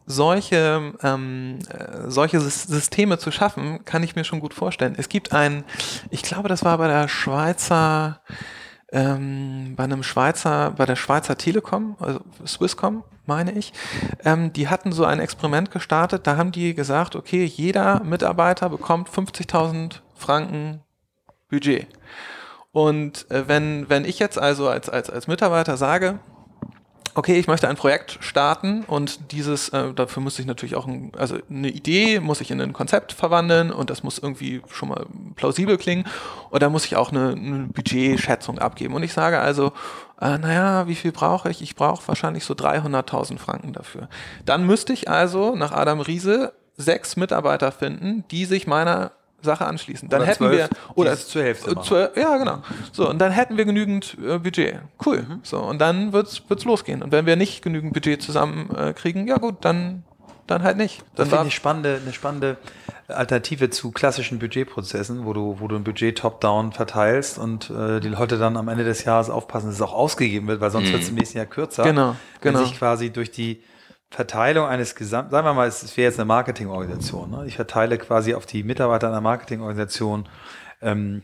[0.05, 4.95] solche, ähm, äh, solche Systeme zu schaffen, kann ich mir schon gut vorstellen.
[4.99, 5.65] Es gibt ein,
[6.11, 8.21] ich glaube, das war bei der Schweizer,
[8.93, 13.73] ähm, bei einem Schweizer, bei der Schweizer Telekom, also Swisscom, meine ich,
[14.25, 19.09] ähm, die hatten so ein Experiment gestartet, da haben die gesagt, okay, jeder Mitarbeiter bekommt
[19.09, 20.81] 50.000 Franken
[21.49, 21.87] Budget.
[22.71, 26.19] Und äh, wenn, wenn ich jetzt also als, als, als Mitarbeiter sage,
[27.15, 31.13] okay, ich möchte ein Projekt starten und dieses, äh, dafür muss ich natürlich auch, ein,
[31.17, 35.07] also eine Idee muss ich in ein Konzept verwandeln und das muss irgendwie schon mal
[35.37, 36.07] plausibel klingen
[36.51, 38.95] und da muss ich auch eine, eine Budgetschätzung abgeben.
[38.95, 39.73] Und ich sage also,
[40.21, 41.63] äh, naja, wie viel brauche ich?
[41.63, 44.09] Ich brauche wahrscheinlich so 300.000 Franken dafür.
[44.45, 49.13] Dann müsste ich also nach Adam Riese sechs Mitarbeiter finden, die sich meiner
[49.43, 50.09] Sache anschließen.
[50.09, 52.63] Dann oder hätten zwölf, wir oder zur Hälfte zwölf, ja genau.
[52.93, 54.81] So und dann hätten wir genügend äh, Budget.
[55.05, 55.23] Cool.
[55.23, 55.41] Mhm.
[55.43, 57.03] So und dann wird's wird's losgehen.
[57.03, 60.05] Und wenn wir nicht genügend Budget zusammenkriegen, äh, ja gut, dann
[60.47, 61.01] dann halt nicht.
[61.15, 62.57] Dann das finde ich spannende, eine spannende
[63.09, 68.09] Alternative zu klassischen Budgetprozessen, wo du, wo du ein Budget top-down verteilst und äh, die
[68.09, 70.93] Leute dann am Ende des Jahres aufpassen, dass es auch ausgegeben wird, weil sonst mhm.
[70.93, 71.85] wird es im nächsten Jahr kürzer.
[71.85, 72.59] Genau, genau.
[72.59, 73.63] Wenn sich quasi durch die
[74.13, 77.31] Verteilung eines Gesamt, sagen wir mal, es wäre jetzt eine Marketingorganisation.
[77.31, 77.47] Ne?
[77.47, 80.29] Ich verteile quasi auf die Mitarbeiter einer Marketingorganisation
[80.83, 81.23] ähm,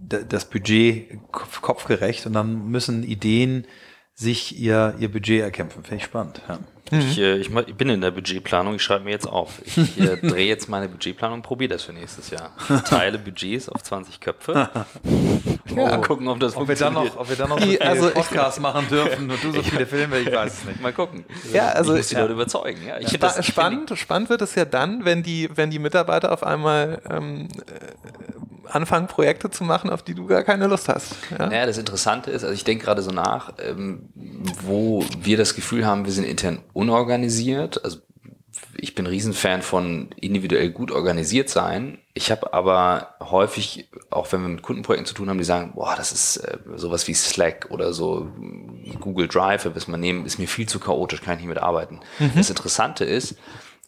[0.00, 3.66] das Budget kopfgerecht und dann müssen Ideen
[4.14, 5.82] sich ihr, ihr Budget erkämpfen.
[5.82, 6.40] Finde ich spannend.
[6.48, 6.58] Ja.
[6.90, 9.62] Ich, äh, ich, ich, bin in der Budgetplanung, ich schreibe mir jetzt auf.
[9.64, 12.52] Ich äh, drehe jetzt meine Budgetplanung und probiere das für nächstes Jahr.
[12.84, 14.52] Teile Budgets auf 20 Köpfe.
[15.66, 15.74] ja.
[15.74, 16.94] Mal gucken, ob das ob funktioniert.
[16.94, 19.52] Wir dann noch, ob wir dann noch so viele also Podcasts machen dürfen und du
[19.52, 20.80] so viele Filme, ich weiß es nicht.
[20.82, 21.24] Mal gucken.
[21.52, 22.20] Ja, also ich muss die ja.
[22.20, 22.86] Leute überzeugen.
[22.86, 26.44] Ja, ich das, spannend, spannend wird es ja dann, wenn die, wenn die Mitarbeiter auf
[26.44, 27.48] einmal ähm,
[28.70, 31.14] anfangen, Projekte zu machen, auf die du gar keine Lust hast.
[31.30, 34.08] Ja, naja, das Interessante ist, also ich denke gerade so nach, ähm,
[34.62, 37.84] wo wir das Gefühl haben, wir sind intern unorganisiert.
[37.84, 37.98] Also
[38.76, 41.98] ich bin Riesenfan von individuell gut organisiert sein.
[42.12, 45.94] Ich habe aber häufig, auch wenn wir mit Kundenprojekten zu tun haben, die sagen, boah,
[45.96, 48.28] das ist äh, sowas wie Slack oder so
[49.00, 52.00] Google Drive, was man nehmen, ist mir viel zu chaotisch, kann ich nicht mitarbeiten.
[52.18, 52.32] Mhm.
[52.36, 53.36] Das Interessante ist,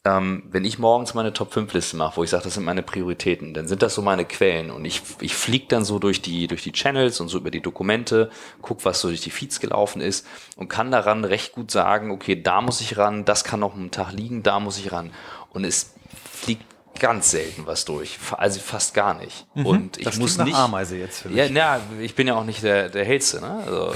[0.07, 3.67] ähm, wenn ich morgens meine Top-5-Liste mache, wo ich sage, das sind meine Prioritäten, dann
[3.67, 6.71] sind das so meine Quellen und ich, ich fliege dann so durch die, durch die
[6.71, 8.31] Channels und so über die Dokumente,
[8.63, 12.41] guck, was so durch die Feeds gelaufen ist und kann daran recht gut sagen, okay,
[12.41, 15.11] da muss ich ran, das kann noch einen Tag liegen, da muss ich ran.
[15.53, 15.95] Und es
[16.31, 16.65] fliegt
[17.01, 19.45] ganz selten was durch, also fast gar nicht.
[19.55, 21.37] Mhm, und ich das muss nicht Ameise jetzt für mich.
[21.37, 23.65] Ja, na, ich bin ja auch nicht der der hellste, ne?
[23.67, 23.93] Also,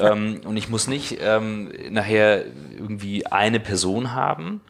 [0.02, 2.44] ähm, und ich muss nicht ähm, nachher
[2.76, 4.60] irgendwie eine Person haben,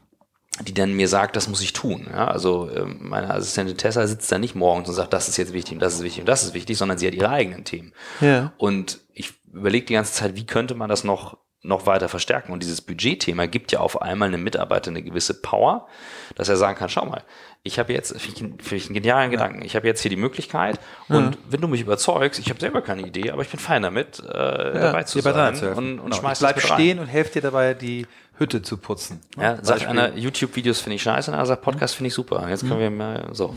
[0.61, 2.07] die dann mir sagt, das muss ich tun.
[2.11, 5.53] Ja, also ähm, meine Assistentin Tessa sitzt da nicht morgens und sagt, das ist jetzt
[5.55, 7.93] wichtig und das ist wichtig und das ist wichtig, sondern sie hat ihre eigenen Themen.
[8.21, 8.53] Ja.
[8.59, 12.53] Und ich überlege die ganze Zeit, wie könnte man das noch noch weiter verstärken.
[12.53, 15.87] Und dieses Budgetthema gibt ja auf einmal einem Mitarbeiter eine gewisse Power,
[16.35, 17.23] dass er sagen kann, schau mal,
[17.63, 19.39] ich habe jetzt, für ich einen genialen ja.
[19.39, 21.41] Gedanken, ich habe jetzt hier die Möglichkeit und ja.
[21.49, 24.25] wenn du mich überzeugst, ich habe selber keine Idee, aber ich bin fein damit, äh,
[24.27, 26.17] ja, dabei zu sein zu und, und genau.
[26.17, 29.21] schmeiß Bleib stehen und helft dir dabei, die Hütte zu putzen.
[29.37, 32.49] Ja, sagt einer, YouTube-Videos finde ich scheiße, und er sagt, Podcast finde ich super.
[32.49, 32.81] Jetzt können mhm.
[32.81, 33.55] wir mal so.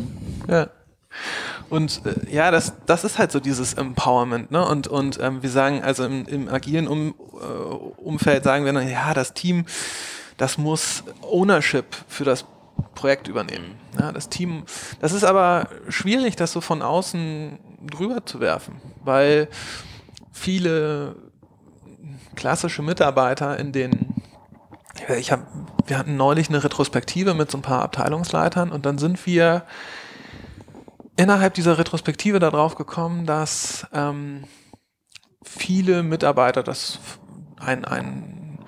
[0.47, 0.69] Ja.
[1.69, 4.65] Und äh, ja, das, das ist halt so dieses Empowerment, ne?
[4.65, 7.45] Und, und ähm, wir sagen, also im, im agilen um, äh,
[8.01, 9.65] Umfeld sagen wir dann, ja, das Team,
[10.37, 12.45] das muss Ownership für das
[12.93, 13.75] Projekt übernehmen.
[13.93, 13.99] Mhm.
[13.99, 14.63] Ja, das Team,
[14.99, 17.57] das ist aber schwierig, das so von außen
[17.89, 19.47] drüber zu werfen, weil
[20.31, 21.15] viele
[22.35, 24.14] klassische Mitarbeiter in den
[25.17, 25.45] ich habe,
[25.85, 29.63] wir hatten neulich eine Retrospektive mit so ein paar Abteilungsleitern und dann sind wir
[31.17, 34.43] innerhalb dieser Retrospektive darauf gekommen, dass ähm,
[35.43, 36.99] viele Mitarbeiter das
[37.57, 38.59] ein, ein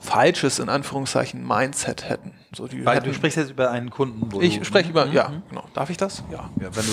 [0.00, 2.34] falsches, in Anführungszeichen, Mindset hätten.
[2.54, 4.32] So, Weil hätten, du sprichst jetzt über einen Kunden.
[4.32, 5.12] Wo ich spreche über, mhm.
[5.12, 5.64] ja, genau.
[5.74, 6.22] Darf ich das?
[6.30, 6.50] Ja.
[6.60, 6.92] ja wenn du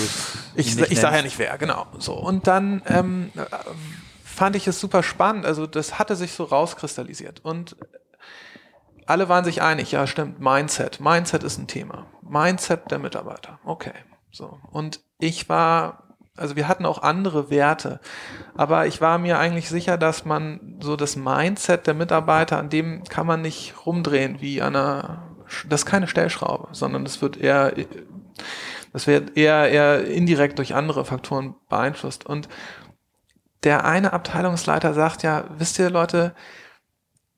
[0.54, 1.86] ich ich sage ja nicht wer, genau.
[1.98, 3.30] So und dann ähm,
[4.24, 5.44] fand ich es super spannend.
[5.44, 7.76] Also das hatte sich so rauskristallisiert und
[9.12, 9.92] alle waren sich einig.
[9.92, 10.40] Ja, stimmt.
[10.40, 10.98] Mindset.
[10.98, 12.06] Mindset ist ein Thema.
[12.22, 13.58] Mindset der Mitarbeiter.
[13.64, 13.92] Okay.
[14.30, 14.58] So.
[14.70, 18.00] Und ich war, also wir hatten auch andere Werte,
[18.56, 23.04] aber ich war mir eigentlich sicher, dass man so das Mindset der Mitarbeiter, an dem
[23.04, 25.36] kann man nicht rumdrehen wie an einer,
[25.68, 27.74] das ist keine Stellschraube, sondern das wird eher,
[28.94, 32.24] das wird eher, eher indirekt durch andere Faktoren beeinflusst.
[32.24, 32.48] Und
[33.62, 36.34] der eine Abteilungsleiter sagt ja, wisst ihr Leute,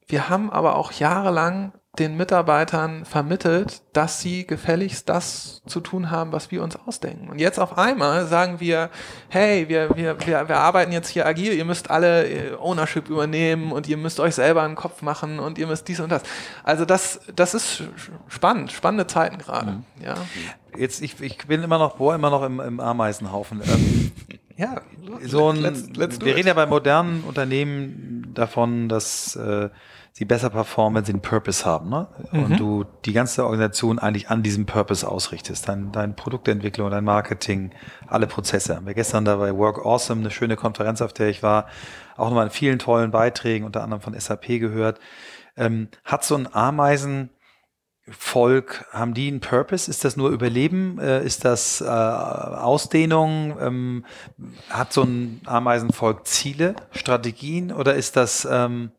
[0.06, 6.32] wir haben aber auch jahrelang den Mitarbeitern vermittelt, dass sie gefälligst das zu tun haben,
[6.32, 7.28] was wir uns ausdenken.
[7.28, 8.90] Und jetzt auf einmal sagen wir,
[9.28, 13.70] hey, wir, wir, wir, wir arbeiten jetzt hier agil, ihr müsst alle äh, Ownership übernehmen
[13.70, 16.22] und ihr müsst euch selber einen Kopf machen und ihr müsst dies und das.
[16.64, 17.84] Also das, das ist
[18.26, 19.72] spannend, spannende Zeiten gerade.
[19.72, 19.84] Mhm.
[20.02, 20.14] Ja.
[20.76, 23.62] Jetzt, ich, ich bin immer noch, boah, immer noch im, im Ameisenhaufen.
[24.56, 24.82] Ja,
[25.22, 29.68] so ein, let's, let's wir reden ja bei modernen Unternehmen davon, dass äh,
[30.12, 31.90] sie besser performen, wenn sie einen Purpose haben.
[31.90, 32.06] Ne?
[32.30, 32.44] Mhm.
[32.44, 35.68] Und du die ganze Organisation eigentlich an diesem Purpose ausrichtest.
[35.68, 37.72] Dein, dein Produktentwicklung, dein Marketing,
[38.06, 38.76] alle Prozesse.
[38.76, 41.66] Haben wir gestern da bei Work Awesome, eine schöne Konferenz, auf der ich war,
[42.16, 45.00] auch nochmal in vielen tollen Beiträgen, unter anderem von SAP gehört.
[45.56, 47.30] Ähm, hat so ein Ameisen
[48.10, 49.90] Volk, haben die einen Purpose?
[49.90, 50.98] Ist das nur Überleben?
[50.98, 53.56] Äh, ist das äh, Ausdehnung?
[53.60, 54.04] Ähm,
[54.68, 58.92] hat so ein Ameisenvolk Ziele, Strategien oder ist das ähm,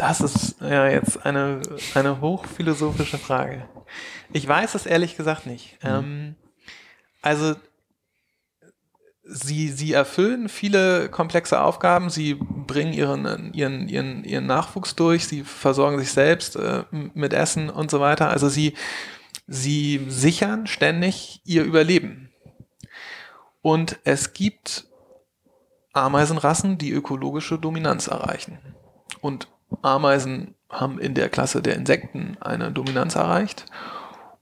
[0.00, 1.60] das ist ja jetzt eine,
[1.94, 3.68] eine hochphilosophische Frage.
[4.32, 5.76] Ich weiß es ehrlich gesagt nicht.
[5.82, 5.90] Mhm.
[5.90, 6.34] Ähm,
[7.20, 7.54] also
[9.30, 15.44] sie, sie erfüllen viele komplexe Aufgaben, sie bringen ihren, ihren, ihren, ihren Nachwuchs durch, sie
[15.44, 18.30] versorgen sich selbst äh, mit Essen und so weiter.
[18.30, 18.74] Also sie,
[19.46, 22.30] sie sichern ständig ihr Überleben.
[23.62, 24.86] Und es gibt
[25.92, 28.58] Ameisenrassen, die ökologische Dominanz erreichen.
[29.20, 29.48] Und
[29.82, 33.66] Ameisen haben in der Klasse der Insekten eine Dominanz erreicht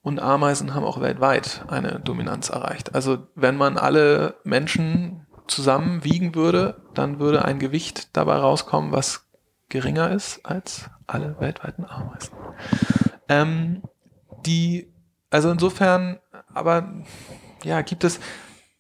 [0.02, 2.94] und Ameisen haben auch weltweit eine Dominanz erreicht.
[2.94, 9.28] Also wenn man alle Menschen zusammen wiegen würde, dann würde ein Gewicht dabei rauskommen, was
[9.68, 12.34] geringer ist als alle weltweiten Ameisen.
[13.28, 13.82] Ähm,
[14.46, 14.92] die,
[15.30, 16.18] also insofern,
[16.52, 16.92] aber
[17.64, 18.20] ja, gibt es,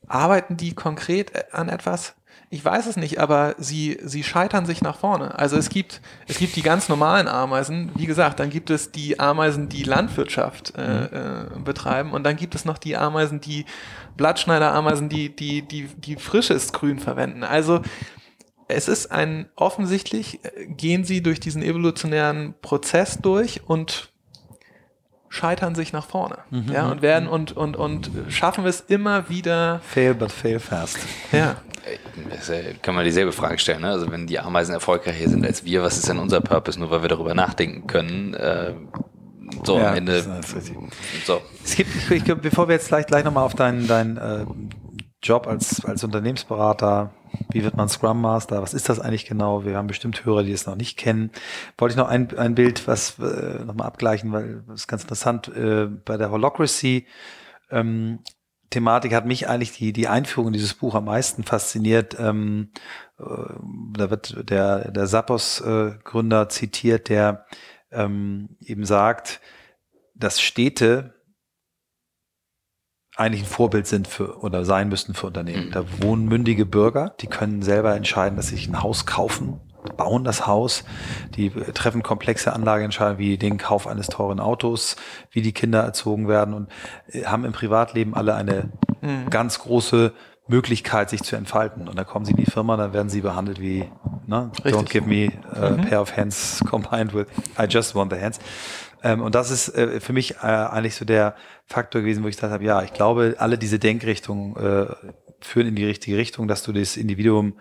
[0.08, 2.14] arbeiten die konkret an etwas?
[2.50, 5.38] Ich weiß es nicht, aber sie, sie scheitern sich nach vorne.
[5.38, 9.20] Also es gibt, es gibt die ganz normalen Ameisen, wie gesagt, dann gibt es die
[9.20, 11.56] Ameisen, die Landwirtschaft äh, mhm.
[11.56, 13.66] äh, betreiben und dann gibt es noch die Ameisen, die
[14.16, 17.44] Blattschneiderameisen, die, die, die, die frisches Grün verwenden.
[17.44, 17.82] Also
[18.66, 24.10] es ist ein, offensichtlich äh, gehen sie durch diesen evolutionären Prozess durch und
[25.28, 26.38] scheitern sich nach vorne.
[26.50, 29.80] Mhm, ja, und werden und, und, und schaffen es immer wieder.
[29.84, 30.98] Fail, but fail fast.
[31.32, 31.56] Ja.
[32.30, 32.50] Das
[32.82, 33.80] kann man dieselbe Frage stellen.
[33.80, 33.88] Ne?
[33.88, 36.78] Also wenn die Ameisen erfolgreicher sind als wir, was ist denn unser Purpose?
[36.78, 38.34] Nur weil wir darüber nachdenken können.
[38.34, 38.74] Äh,
[39.64, 40.22] so ja, am Ende.
[41.24, 41.40] So.
[41.64, 44.44] Es gibt, ich, ich, bevor wir jetzt gleich, gleich nochmal auf deinen, deinen äh,
[45.22, 47.12] Job als, als Unternehmensberater,
[47.50, 49.64] wie wird man Scrum Master, was ist das eigentlich genau?
[49.64, 51.30] Wir haben bestimmt Hörer, die es noch nicht kennen.
[51.76, 55.48] Wollte ich noch ein, ein Bild, was äh, nochmal abgleichen, weil das ist ganz interessant.
[55.48, 57.06] Äh, bei der Holocracy
[57.70, 58.20] ähm,
[58.70, 62.16] Thematik hat mich eigentlich die, die Einführung in dieses Buch am meisten fasziniert.
[62.18, 62.70] Ähm,
[63.18, 63.24] äh,
[63.96, 67.46] da wird der, der Sappos-Gründer äh, zitiert, der
[67.90, 69.40] ähm, eben sagt,
[70.14, 71.14] dass Städte
[73.18, 75.66] eigentlich ein Vorbild sind für oder sein müssten für Unternehmen.
[75.66, 75.72] Mhm.
[75.72, 79.60] Da wohnen mündige Bürger, die können selber entscheiden, dass sie sich ein Haus kaufen,
[79.96, 80.84] bauen das Haus,
[81.34, 84.96] die treffen komplexe Anlageentscheidungen wie den Kauf eines teuren Autos,
[85.32, 86.68] wie die Kinder erzogen werden und
[87.10, 89.30] äh, haben im Privatleben alle eine mhm.
[89.30, 90.12] ganz große
[90.46, 91.88] Möglichkeit, sich zu entfalten.
[91.88, 93.84] Und dann kommen sie in die Firma, dann werden sie behandelt wie,
[94.26, 95.82] ne, don't give me a mhm.
[95.82, 97.26] pair of hands combined with
[97.58, 98.38] I just want the hands.
[99.02, 101.34] Ähm, und das ist äh, für mich äh, eigentlich so der
[101.66, 104.86] Faktor gewesen, wo ich gesagt habe, ja, ich glaube, alle diese Denkrichtungen äh,
[105.40, 107.58] führen in die richtige Richtung, dass du das Individuum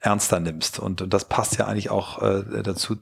[0.00, 0.78] ernster nimmst.
[0.78, 2.96] Und, und das passt ja eigentlich auch äh, dazu,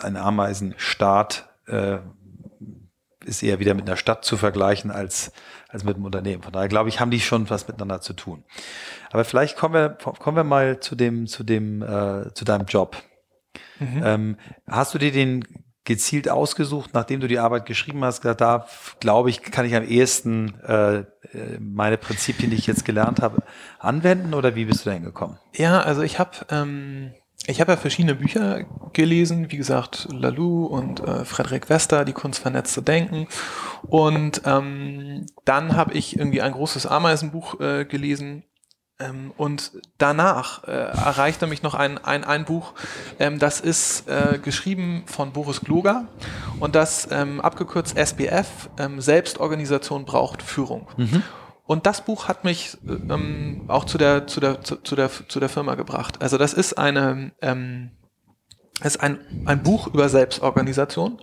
[0.00, 1.98] ein Ameisenstaat äh,
[3.24, 5.32] ist eher wieder mit einer Stadt zu vergleichen als,
[5.68, 6.42] als mit einem Unternehmen.
[6.42, 8.44] Von daher glaube ich, haben die schon was miteinander zu tun.
[9.10, 12.96] Aber vielleicht kommen wir, kommen wir mal zu dem, zu dem, äh, zu deinem Job.
[13.78, 14.02] Mhm.
[14.04, 14.36] Ähm,
[14.66, 15.44] hast du dir den
[15.88, 18.66] gezielt ausgesucht, nachdem du die Arbeit geschrieben hast, gesagt, da
[19.00, 21.04] glaube ich, kann ich am ehesten äh,
[21.58, 23.42] meine Prinzipien, die ich jetzt gelernt habe,
[23.78, 25.38] anwenden oder wie bist du da hingekommen?
[25.54, 27.12] Ja, also ich habe ähm,
[27.46, 32.40] ich habe ja verschiedene Bücher gelesen, wie gesagt, Lalou und äh, Frederik Wester, Die Kunst
[32.40, 33.26] vernetzt zu denken.
[33.82, 38.44] Und ähm, dann habe ich irgendwie ein großes Ameisenbuch äh, gelesen,
[39.00, 42.74] ähm, und danach äh, erreichte mich noch ein, ein, ein Buch,
[43.18, 46.08] ähm, das ist äh, geschrieben von Boris Gloger
[46.60, 50.88] und das ähm, abgekürzt SBF, ähm, Selbstorganisation braucht Führung.
[50.96, 51.22] Mhm.
[51.64, 55.38] Und das Buch hat mich ähm, auch zu der, zu, der, zu, zu, der, zu
[55.38, 56.22] der Firma gebracht.
[56.22, 57.90] Also das ist eine, ähm,
[58.82, 61.20] ist ein, ein Buch über Selbstorganisation.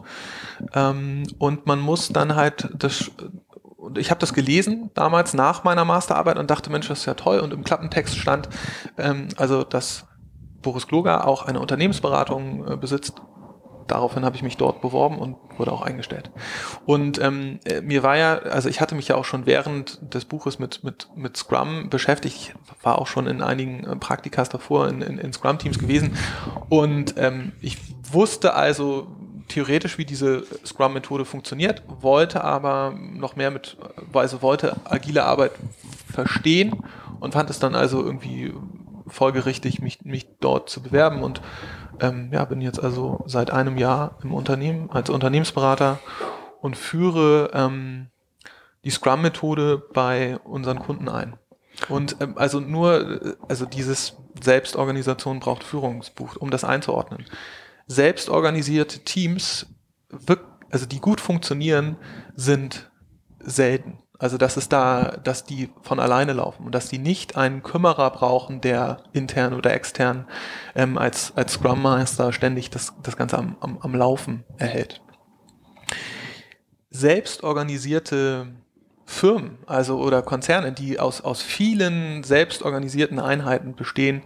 [0.74, 3.12] Ähm, und man muss dann halt das
[3.86, 7.14] und ich habe das gelesen damals nach meiner Masterarbeit und dachte, Mensch, das ist ja
[7.14, 7.40] toll.
[7.40, 8.50] Und im Klappentext stand,
[8.98, 10.08] ähm, also dass
[10.62, 13.22] Boris Kloger auch eine Unternehmensberatung äh, besitzt.
[13.88, 16.32] Daraufhin habe ich mich dort beworben und wurde auch eingestellt.
[16.88, 20.26] Und ähm, äh, mir war ja, also ich hatte mich ja auch schon während des
[20.26, 22.36] Buches mit, mit, mit Scrum beschäftigt.
[22.36, 26.18] Ich war auch schon in einigen äh, Praktikas davor in, in, in Scrum-Teams gewesen.
[26.70, 27.78] Und ähm, ich
[28.12, 29.08] wusste also,
[29.48, 33.78] theoretisch, wie diese Scrum-Methode funktioniert, wollte aber noch mehr mit,
[34.14, 35.52] also wollte agile Arbeit
[36.12, 36.84] verstehen
[37.20, 38.54] und fand es dann also irgendwie
[39.08, 41.42] folgerichtig, mich, mich dort zu bewerben und
[42.00, 46.00] ähm, ja, bin jetzt also seit einem Jahr im Unternehmen als Unternehmensberater
[46.62, 48.08] und führe ähm,
[48.84, 51.38] die Scrum-Methode bei unseren Kunden ein.
[51.90, 57.26] Und ähm, also nur, also dieses Selbstorganisation braucht Führungsbuch, um das einzuordnen
[57.88, 59.68] selbstorganisierte Teams,
[60.70, 61.98] also die gut funktionieren,
[62.36, 62.92] sind
[63.40, 64.00] selten.
[64.18, 68.10] Also dass es da, dass die von alleine laufen und dass die nicht einen Kümmerer
[68.12, 70.26] brauchen, der intern oder extern
[70.74, 75.02] ähm, als, als Scrum Master ständig das, das Ganze am, am, am Laufen erhält.
[76.92, 78.48] Selbstorganisierte
[79.06, 84.24] Firmen, also oder Konzerne, die aus, aus vielen selbstorganisierten Einheiten bestehen,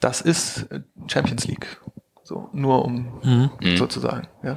[0.00, 0.66] das ist
[1.08, 1.80] Champions League.
[2.30, 3.50] So, nur um mhm.
[3.60, 3.76] mhm.
[3.76, 4.56] sozusagen, ja.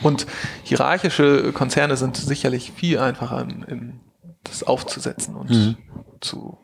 [0.00, 0.28] Und
[0.62, 4.00] hierarchische Konzerne sind sicherlich viel einfacher, in, in
[4.44, 5.76] das aufzusetzen und mhm.
[6.20, 6.58] zu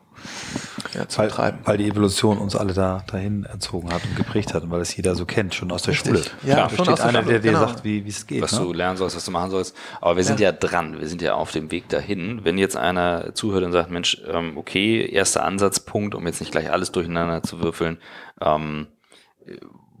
[0.93, 1.59] ja, zu weil, treiben.
[1.65, 4.95] Weil die Evolution uns alle da dahin erzogen hat und geprägt hat und weil es
[4.95, 6.11] jeder so kennt, schon aus der Richtig.
[6.11, 6.23] Schule.
[6.43, 7.67] Ja, Klar, schon aus einer, der dir genau.
[7.67, 8.41] sagt, wie es geht.
[8.41, 8.59] Was ne?
[8.59, 9.75] du lernen sollst, was du machen sollst.
[9.99, 10.51] Aber wir sind ja.
[10.51, 10.55] ja.
[10.55, 12.45] dran, wir sind ja auf dem Weg dahin.
[12.45, 16.71] Wenn jetzt einer zuhört und sagt, Mensch, ähm, okay, erster Ansatzpunkt, um jetzt nicht gleich
[16.71, 17.97] alles durcheinander zu würfeln,
[18.39, 18.87] ähm,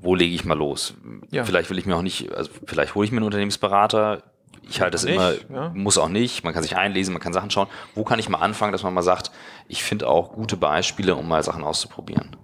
[0.01, 0.95] wo lege ich mal los?
[1.31, 1.43] Ja.
[1.43, 4.23] Vielleicht will ich mir auch nicht, also vielleicht hole ich mir einen Unternehmensberater,
[4.67, 5.69] ich halte es immer, ja.
[5.69, 7.67] muss auch nicht, man kann sich einlesen, man kann Sachen schauen.
[7.95, 9.31] Wo kann ich mal anfangen, dass man mal sagt,
[9.67, 12.35] ich finde auch gute Beispiele, um mal Sachen auszuprobieren?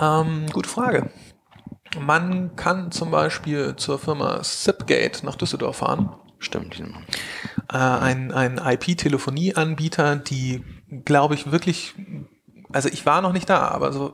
[0.00, 1.10] Ähm, gute Frage.
[1.98, 6.14] Man kann zum Beispiel zur Firma Zipgate nach Düsseldorf fahren.
[6.38, 6.78] Stimmt.
[6.78, 10.62] Äh, ein ein IP-Telefonie-Anbieter, die,
[11.04, 11.94] glaube ich, wirklich
[12.72, 14.12] also ich war noch nicht da, aber so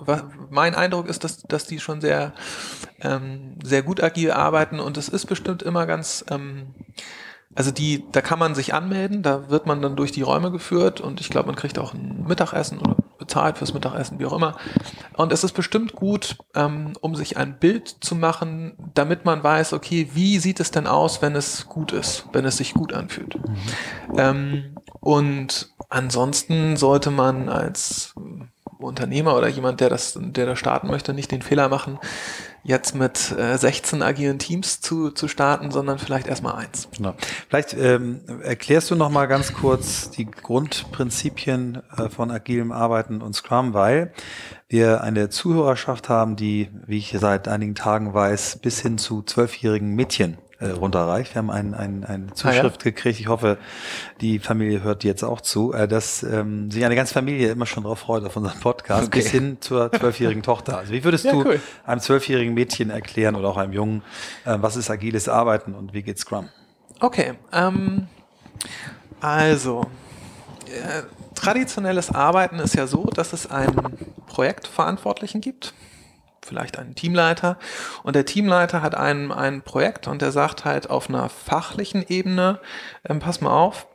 [0.50, 2.32] mein Eindruck ist, dass, dass die schon sehr,
[3.00, 6.74] ähm, sehr gut agil arbeiten und es ist bestimmt immer ganz, ähm,
[7.54, 11.00] also die, da kann man sich anmelden, da wird man dann durch die Räume geführt
[11.00, 14.56] und ich glaube, man kriegt auch ein Mittagessen oder bezahlt fürs Mittagessen, wie auch immer.
[15.16, 19.72] Und es ist bestimmt gut, ähm, um sich ein Bild zu machen, damit man weiß,
[19.72, 23.36] okay, wie sieht es denn aus, wenn es gut ist, wenn es sich gut anfühlt.
[23.36, 23.56] Mhm.
[24.16, 28.14] Ähm, und ansonsten sollte man als
[28.84, 31.98] Unternehmer oder jemand, der das, der da starten möchte, nicht den Fehler machen,
[32.64, 36.88] jetzt mit äh, 16 agilen Teams zu, zu starten, sondern vielleicht erstmal eins.
[36.96, 37.14] Genau.
[37.48, 43.34] Vielleicht ähm, erklärst du noch mal ganz kurz die Grundprinzipien äh, von agilem Arbeiten und
[43.34, 44.12] Scrum, weil
[44.68, 49.94] wir eine Zuhörerschaft haben, die, wie ich seit einigen Tagen weiß, bis hin zu zwölfjährigen
[49.94, 51.34] Mädchen runterreicht.
[51.34, 52.90] Wir haben ein, ein, eine Zuschrift ah, ja?
[52.90, 53.20] gekriegt.
[53.20, 53.58] Ich hoffe,
[54.20, 57.82] die Familie hört jetzt auch zu, äh, dass ähm, sich eine ganze Familie immer schon
[57.82, 59.20] darauf freut auf unseren Podcast, okay.
[59.20, 60.78] bis hin zur zwölfjährigen Tochter.
[60.78, 61.60] Also wie würdest ja, du cool.
[61.84, 64.02] einem zwölfjährigen Mädchen erklären oder auch einem Jungen,
[64.44, 66.48] äh, was ist agiles Arbeiten und wie geht Scrum?
[67.00, 68.06] Okay, ähm,
[69.20, 69.86] also
[70.66, 71.02] äh,
[71.34, 75.74] traditionelles Arbeiten ist ja so, dass es einen Projektverantwortlichen gibt
[76.44, 77.58] vielleicht einen Teamleiter
[78.02, 82.60] und der Teamleiter hat ein, ein Projekt und der sagt halt auf einer fachlichen Ebene,
[83.08, 83.86] ähm, pass mal auf,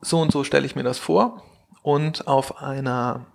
[0.00, 1.42] so und so stelle ich mir das vor
[1.82, 3.26] und auf einer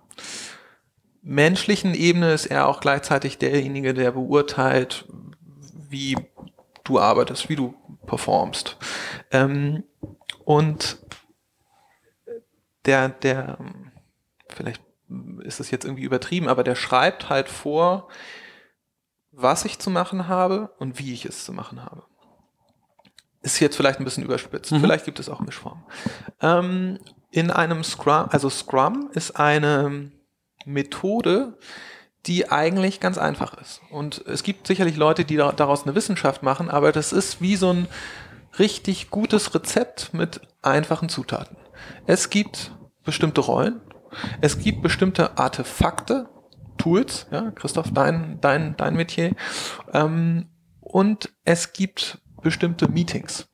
[1.22, 5.06] menschlichen Ebene ist er auch gleichzeitig derjenige, der beurteilt,
[5.88, 6.16] wie
[6.84, 7.74] du arbeitest, wie du
[8.06, 8.76] performst.
[9.30, 9.84] Ähm,
[10.44, 10.98] und
[12.84, 13.58] der, der,
[14.48, 14.82] vielleicht
[15.42, 18.08] ist es jetzt irgendwie übertrieben, aber der schreibt halt vor,
[19.30, 22.04] was ich zu machen habe und wie ich es zu machen habe.
[23.40, 24.80] Ist jetzt vielleicht ein bisschen überspitzt, mhm.
[24.80, 25.84] vielleicht gibt es auch Mischformen.
[26.40, 26.98] Ähm,
[27.30, 30.12] in einem Scrum, also Scrum ist eine
[30.64, 31.58] Methode,
[32.26, 33.80] die eigentlich ganz einfach ist.
[33.90, 37.70] Und es gibt sicherlich Leute, die daraus eine Wissenschaft machen, aber das ist wie so
[37.70, 37.88] ein
[38.58, 41.56] richtig gutes Rezept mit einfachen Zutaten.
[42.06, 43.80] Es gibt bestimmte Rollen
[44.40, 46.28] es gibt bestimmte Artefakte,
[46.78, 49.34] Tools, ja, Christoph, dein, dein, dein Metier,
[49.92, 50.48] ähm,
[50.80, 53.48] und es gibt bestimmte Meetings.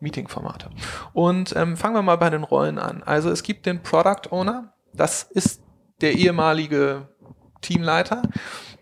[0.00, 0.70] Meeting-Formate.
[1.14, 3.02] Und ähm, fangen wir mal bei den Rollen an.
[3.02, 5.62] Also es gibt den Product Owner, das ist
[6.00, 7.08] der ehemalige
[7.62, 8.22] Teamleiter,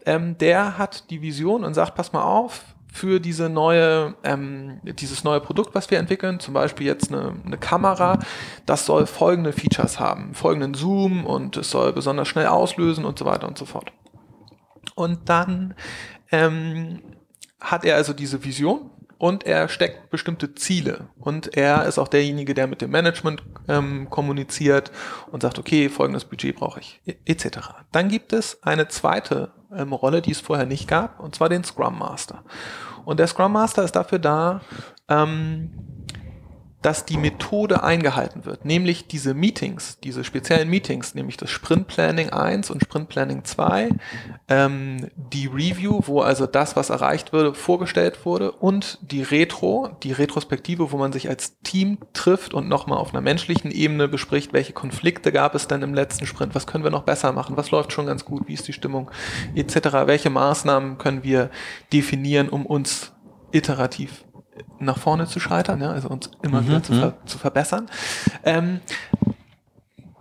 [0.07, 5.24] ähm, der hat die Vision und sagt, pass mal auf, für diese neue, ähm, dieses
[5.24, 8.20] neue Produkt, was wir entwickeln, zum Beispiel jetzt eine, eine Kamera,
[8.66, 13.24] das soll folgende Features haben, folgenden Zoom und es soll besonders schnell auslösen und so
[13.24, 13.92] weiter und so fort.
[14.95, 15.74] Und dann
[16.30, 17.03] ähm,
[17.61, 22.55] hat er also diese Vision und er steckt bestimmte Ziele und er ist auch derjenige,
[22.55, 24.91] der mit dem Management ähm, kommuniziert
[25.31, 27.59] und sagt, okay, folgendes Budget brauche ich, etc.
[27.93, 31.65] Dann gibt es eine zweite ähm, Rolle, die es vorher nicht gab, und zwar den
[31.65, 32.45] Scrum Master.
[33.05, 34.61] Und der Scrum Master ist dafür da,
[35.09, 35.93] ähm,
[36.85, 42.28] dass die Methode eingehalten wird, nämlich diese Meetings, diese speziellen Meetings, nämlich das Sprint Planning
[42.28, 43.89] 1 und Sprint Planning 2,
[44.49, 50.12] ähm, die Review, wo also das, was erreicht wurde, vorgestellt wurde und die Retro, die
[50.12, 54.74] Retrospektive, wo man sich als Team trifft und nochmal auf einer menschlichen Ebene bespricht, welche
[54.74, 57.95] Konflikte gab es denn im letzten Sprint, was können wir noch besser machen, was läuft
[57.95, 59.11] schon ganz gut, wie ist die Stimmung,
[59.55, 61.49] etc., welche Maßnahmen können wir
[61.95, 63.12] definieren, um uns
[63.53, 64.24] iterativ
[64.79, 67.27] nach vorne zu scheitern, ja, also uns immer mhm, wieder zu, ver mhm.
[67.27, 67.91] zu verbessern.
[68.45, 68.81] Ähm,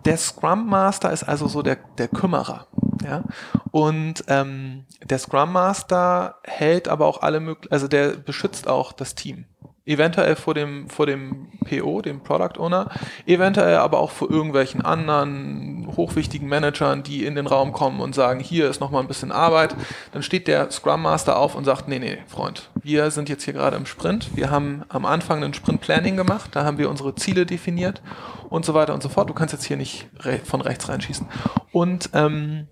[0.04, 2.66] der Scrum Master ist also so der, der Kümmerer.
[3.02, 3.24] Ja?
[3.70, 9.14] Und ähm, der Scrum Master hält aber auch alle möglichen, also der beschützt auch das
[9.14, 9.46] Team.
[9.86, 12.90] Eventuell vor dem, vor dem PO, dem Product Owner,
[13.26, 18.40] eventuell aber auch vor irgendwelchen anderen hochwichtigen Managern, die in den Raum kommen und sagen,
[18.40, 19.76] hier ist nochmal ein bisschen Arbeit.
[20.12, 23.52] Dann steht der Scrum Master auf und sagt, nee, nee, Freund, wir sind jetzt hier
[23.52, 24.34] gerade im Sprint.
[24.34, 28.02] Wir haben am Anfang ein Sprint Planning gemacht, da haben wir unsere Ziele definiert
[28.48, 29.28] und so weiter und so fort.
[29.28, 30.08] Du kannst jetzt hier nicht
[30.44, 31.26] von rechts reinschießen.
[31.72, 32.68] Und ähm,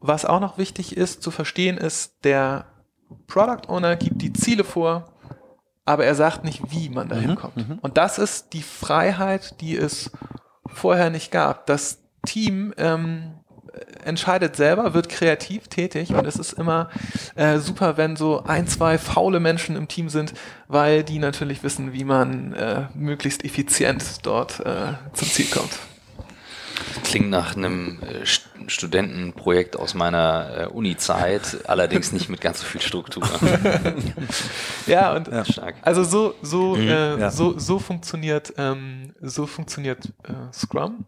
[0.00, 2.66] was auch noch wichtig ist zu verstehen, ist, der
[3.26, 5.13] Product Owner gibt die Ziele vor,
[5.84, 7.56] aber er sagt nicht, wie man dahin mhm, kommt.
[7.56, 7.78] Mhm.
[7.80, 10.10] Und das ist die Freiheit, die es
[10.66, 11.66] vorher nicht gab.
[11.66, 13.34] Das Team ähm,
[14.04, 16.88] entscheidet selber, wird kreativ tätig und es ist immer
[17.34, 20.34] äh, super, wenn so ein, zwei faule Menschen im Team sind,
[20.68, 25.78] weil die natürlich wissen, wie man äh, möglichst effizient dort äh, zum Ziel kommt.
[27.02, 28.24] Klingt nach einem äh,
[28.68, 33.24] Studentenprojekt aus meiner äh, Uni-Zeit, allerdings nicht mit ganz so viel Struktur.
[34.86, 35.44] ja, und ja.
[35.44, 35.76] Stark.
[35.82, 37.30] also so, so, mhm, äh, ja.
[37.30, 41.06] so, so funktioniert, ähm, so funktioniert äh, Scrum.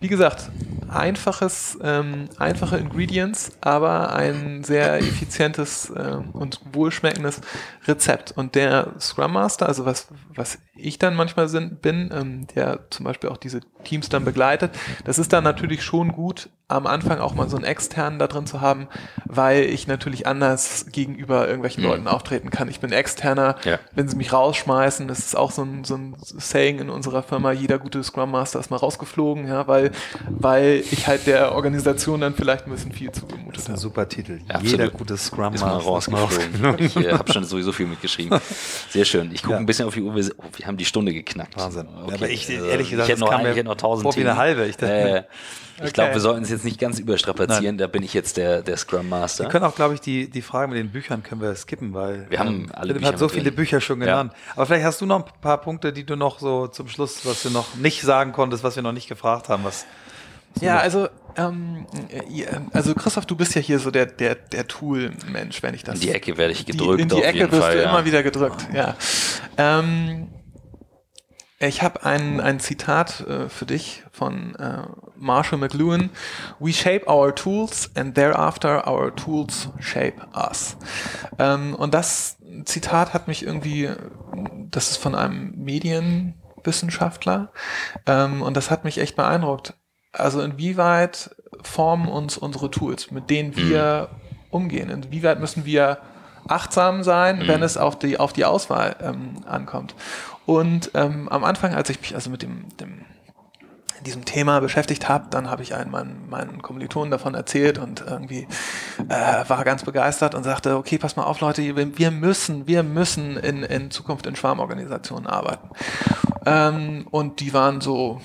[0.00, 0.50] Wie gesagt,
[0.88, 7.40] einfaches, ähm, einfache Ingredients, aber ein sehr effizientes äh, und wohlschmeckendes
[7.86, 8.32] Rezept.
[8.32, 13.04] Und der Scrum Master, also was, was ich dann manchmal sind, bin, ähm, der zum
[13.04, 14.72] Beispiel auch diese Teams dann begleitet,
[15.04, 18.46] das ist dann natürlich schon gut, am Anfang auch mal so einen externen da drin
[18.46, 18.88] zu haben,
[19.26, 21.90] weil ich natürlich anders gegenüber irgendwelchen mhm.
[21.90, 22.68] Leuten auftreten kann.
[22.68, 23.78] Ich bin externer, ja.
[23.94, 27.52] wenn sie mich rausschmeißen, das ist auch so ein, so ein Saying in unserer Firma,
[27.52, 29.90] jeder gute Scrum Master ist mal rausgeflogen, ja, weil,
[30.30, 33.52] weil ich halt der Organisation dann vielleicht ein bisschen viel zugemutet habe.
[33.52, 34.40] Das ist ein super Titel.
[34.48, 36.86] Ja, jeder gute Scrum Master ist mal rausgeflogen.
[36.86, 38.40] ich äh, habe schon sowieso viel mitgeschrieben.
[38.88, 39.30] Sehr schön.
[39.32, 39.58] Ich gucke ja.
[39.58, 41.56] ein bisschen auf die Uhr, wir, oh, wir haben die Stunde geknackt.
[41.58, 41.86] Wahnsinn.
[42.04, 42.14] Okay.
[42.14, 44.28] aber ich, ehrlich gesagt, ich hätte noch, ich hätte noch tausend Themen.
[44.28, 44.64] eine halbe.
[44.66, 45.24] Ich dachte, äh, Okay.
[45.84, 47.78] Ich glaube, wir sollten es jetzt nicht ganz überstrapazieren, Nein.
[47.78, 49.44] da bin ich jetzt der, der Scrum Master.
[49.44, 52.26] Wir können auch, glaube ich, die, die Frage mit den Büchern können wir skippen, weil
[52.28, 53.54] wir haben alle Philipp Bücher hat so viele drin.
[53.56, 54.32] Bücher schon genannt.
[54.32, 54.52] Ja.
[54.56, 57.42] Aber vielleicht hast du noch ein paar Punkte, die du noch so zum Schluss, was
[57.42, 59.86] du noch nicht sagen konntest, was wir noch nicht gefragt haben, was
[60.60, 61.86] ja, also, ähm,
[62.72, 65.94] also Christoph, du bist ja hier so der, der, der Tool-Mensch, wenn ich das.
[65.94, 66.98] In die Ecke werde ich gedrückt.
[66.98, 67.88] Die, in die Ecke wirst Fall, du ja.
[67.88, 68.94] immer wieder gedrückt, ja.
[69.56, 70.28] Ähm,
[71.68, 74.82] ich habe ein, ein Zitat äh, für dich von äh,
[75.16, 76.10] Marshall McLuhan.
[76.58, 80.76] We shape our tools and thereafter our tools shape us.
[81.38, 83.90] Ähm, und das Zitat hat mich irgendwie,
[84.70, 87.52] das ist von einem Medienwissenschaftler,
[88.06, 89.74] ähm, und das hat mich echt beeindruckt.
[90.12, 94.36] Also inwieweit formen uns unsere Tools, mit denen wir mhm.
[94.50, 94.90] umgehen?
[94.90, 95.98] Inwieweit müssen wir
[96.48, 97.48] achtsam sein, mhm.
[97.48, 99.94] wenn es auf die, auf die Auswahl ähm, ankommt.
[100.46, 103.04] Und ähm, am Anfang, als ich mich also mit dem, dem
[104.02, 108.46] diesem Thema beschäftigt habe, dann habe ich einen meinen, meinen Kommilitonen davon erzählt und irgendwie
[109.08, 113.36] äh, war ganz begeistert und sagte, okay, pass mal auf, Leute, wir müssen, wir müssen
[113.36, 115.70] in, in Zukunft in Schwarmorganisationen arbeiten.
[116.46, 118.20] Ähm, und die waren so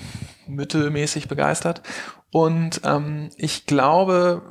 [0.46, 1.82] mittelmäßig begeistert.
[2.30, 4.42] Und ähm, ich glaube,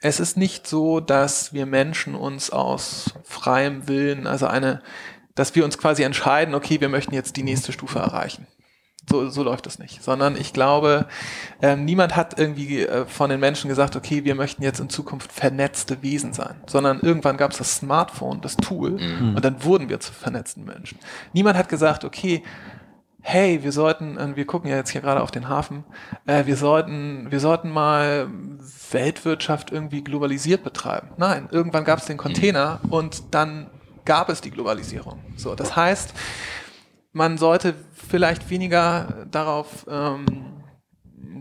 [0.00, 4.82] es ist nicht so, dass wir Menschen uns aus freiem Willen, also eine
[5.34, 8.46] dass wir uns quasi entscheiden, okay, wir möchten jetzt die nächste Stufe erreichen.
[9.10, 10.02] So, so läuft das nicht.
[10.02, 11.06] Sondern ich glaube,
[11.60, 15.30] ähm, niemand hat irgendwie äh, von den Menschen gesagt, okay, wir möchten jetzt in Zukunft
[15.30, 16.56] vernetzte Wesen sein.
[16.66, 19.36] Sondern irgendwann gab es das Smartphone, das Tool, mhm.
[19.36, 20.98] und dann wurden wir zu vernetzten Menschen.
[21.32, 22.42] Niemand hat gesagt, okay,
[23.20, 25.84] hey, wir sollten, äh, wir gucken ja jetzt hier gerade auf den Hafen,
[26.26, 28.28] äh, wir sollten, wir sollten mal
[28.90, 31.08] Weltwirtschaft irgendwie globalisiert betreiben.
[31.16, 33.70] Nein, irgendwann gab es den Container und dann
[34.04, 35.20] gab es die Globalisierung.
[35.36, 36.14] So, das heißt,
[37.12, 40.62] man sollte vielleicht weniger darauf, ähm,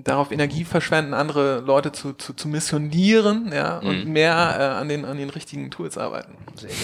[0.03, 3.89] darauf Energie verschwenden, andere Leute zu, zu, zu missionieren ja, mhm.
[3.89, 6.37] und mehr äh, an, den, an den richtigen Tools arbeiten.
[6.55, 6.77] Sehr geil.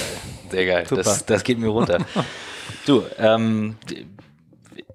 [0.50, 0.86] Sehr geil.
[0.90, 2.00] Das, das geht mir runter.
[2.86, 3.76] du, ähm,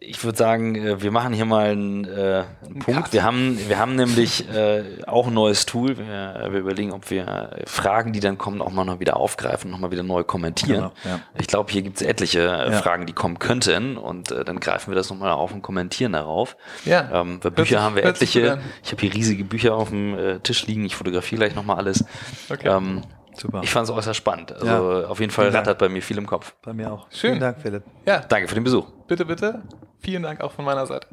[0.06, 3.12] ich würde sagen, äh, wir machen hier mal einen, äh, einen Punkt.
[3.12, 5.96] Wir haben, wir haben nämlich äh, auch ein neues Tool.
[5.98, 9.78] Wir, wir, überlegen, ob wir Fragen, die dann kommen, auch mal noch wieder aufgreifen, noch
[9.78, 10.90] mal wieder neu kommentieren.
[11.04, 11.20] Genau, ja.
[11.38, 12.72] Ich glaube, hier gibt es etliche äh, ja.
[12.72, 16.56] Fragen, die kommen könnten und äh, dann greifen wir das nochmal auf und kommentieren darauf.
[16.84, 17.20] Ja.
[17.20, 18.60] Ähm, bei Bücher haben wir etliche.
[18.82, 20.84] Ich habe hier riesige Bücher auf dem äh, Tisch liegen.
[20.84, 22.04] Ich fotografiere gleich nochmal alles.
[22.50, 22.68] Okay.
[22.68, 23.02] Ähm,
[23.36, 23.62] Super.
[23.64, 24.52] Ich fand es äußerst spannend.
[24.52, 25.08] Also ja.
[25.08, 26.54] auf jeden Fall rattert bei mir viel im Kopf.
[26.62, 27.06] Bei mir auch.
[27.10, 27.30] Schön.
[27.30, 27.82] Vielen Dank, Philipp.
[28.06, 28.20] Ja.
[28.20, 28.86] Danke für den Besuch.
[29.08, 29.62] Bitte, bitte.
[30.04, 31.06] Vielen Dank auch von meiner Seite.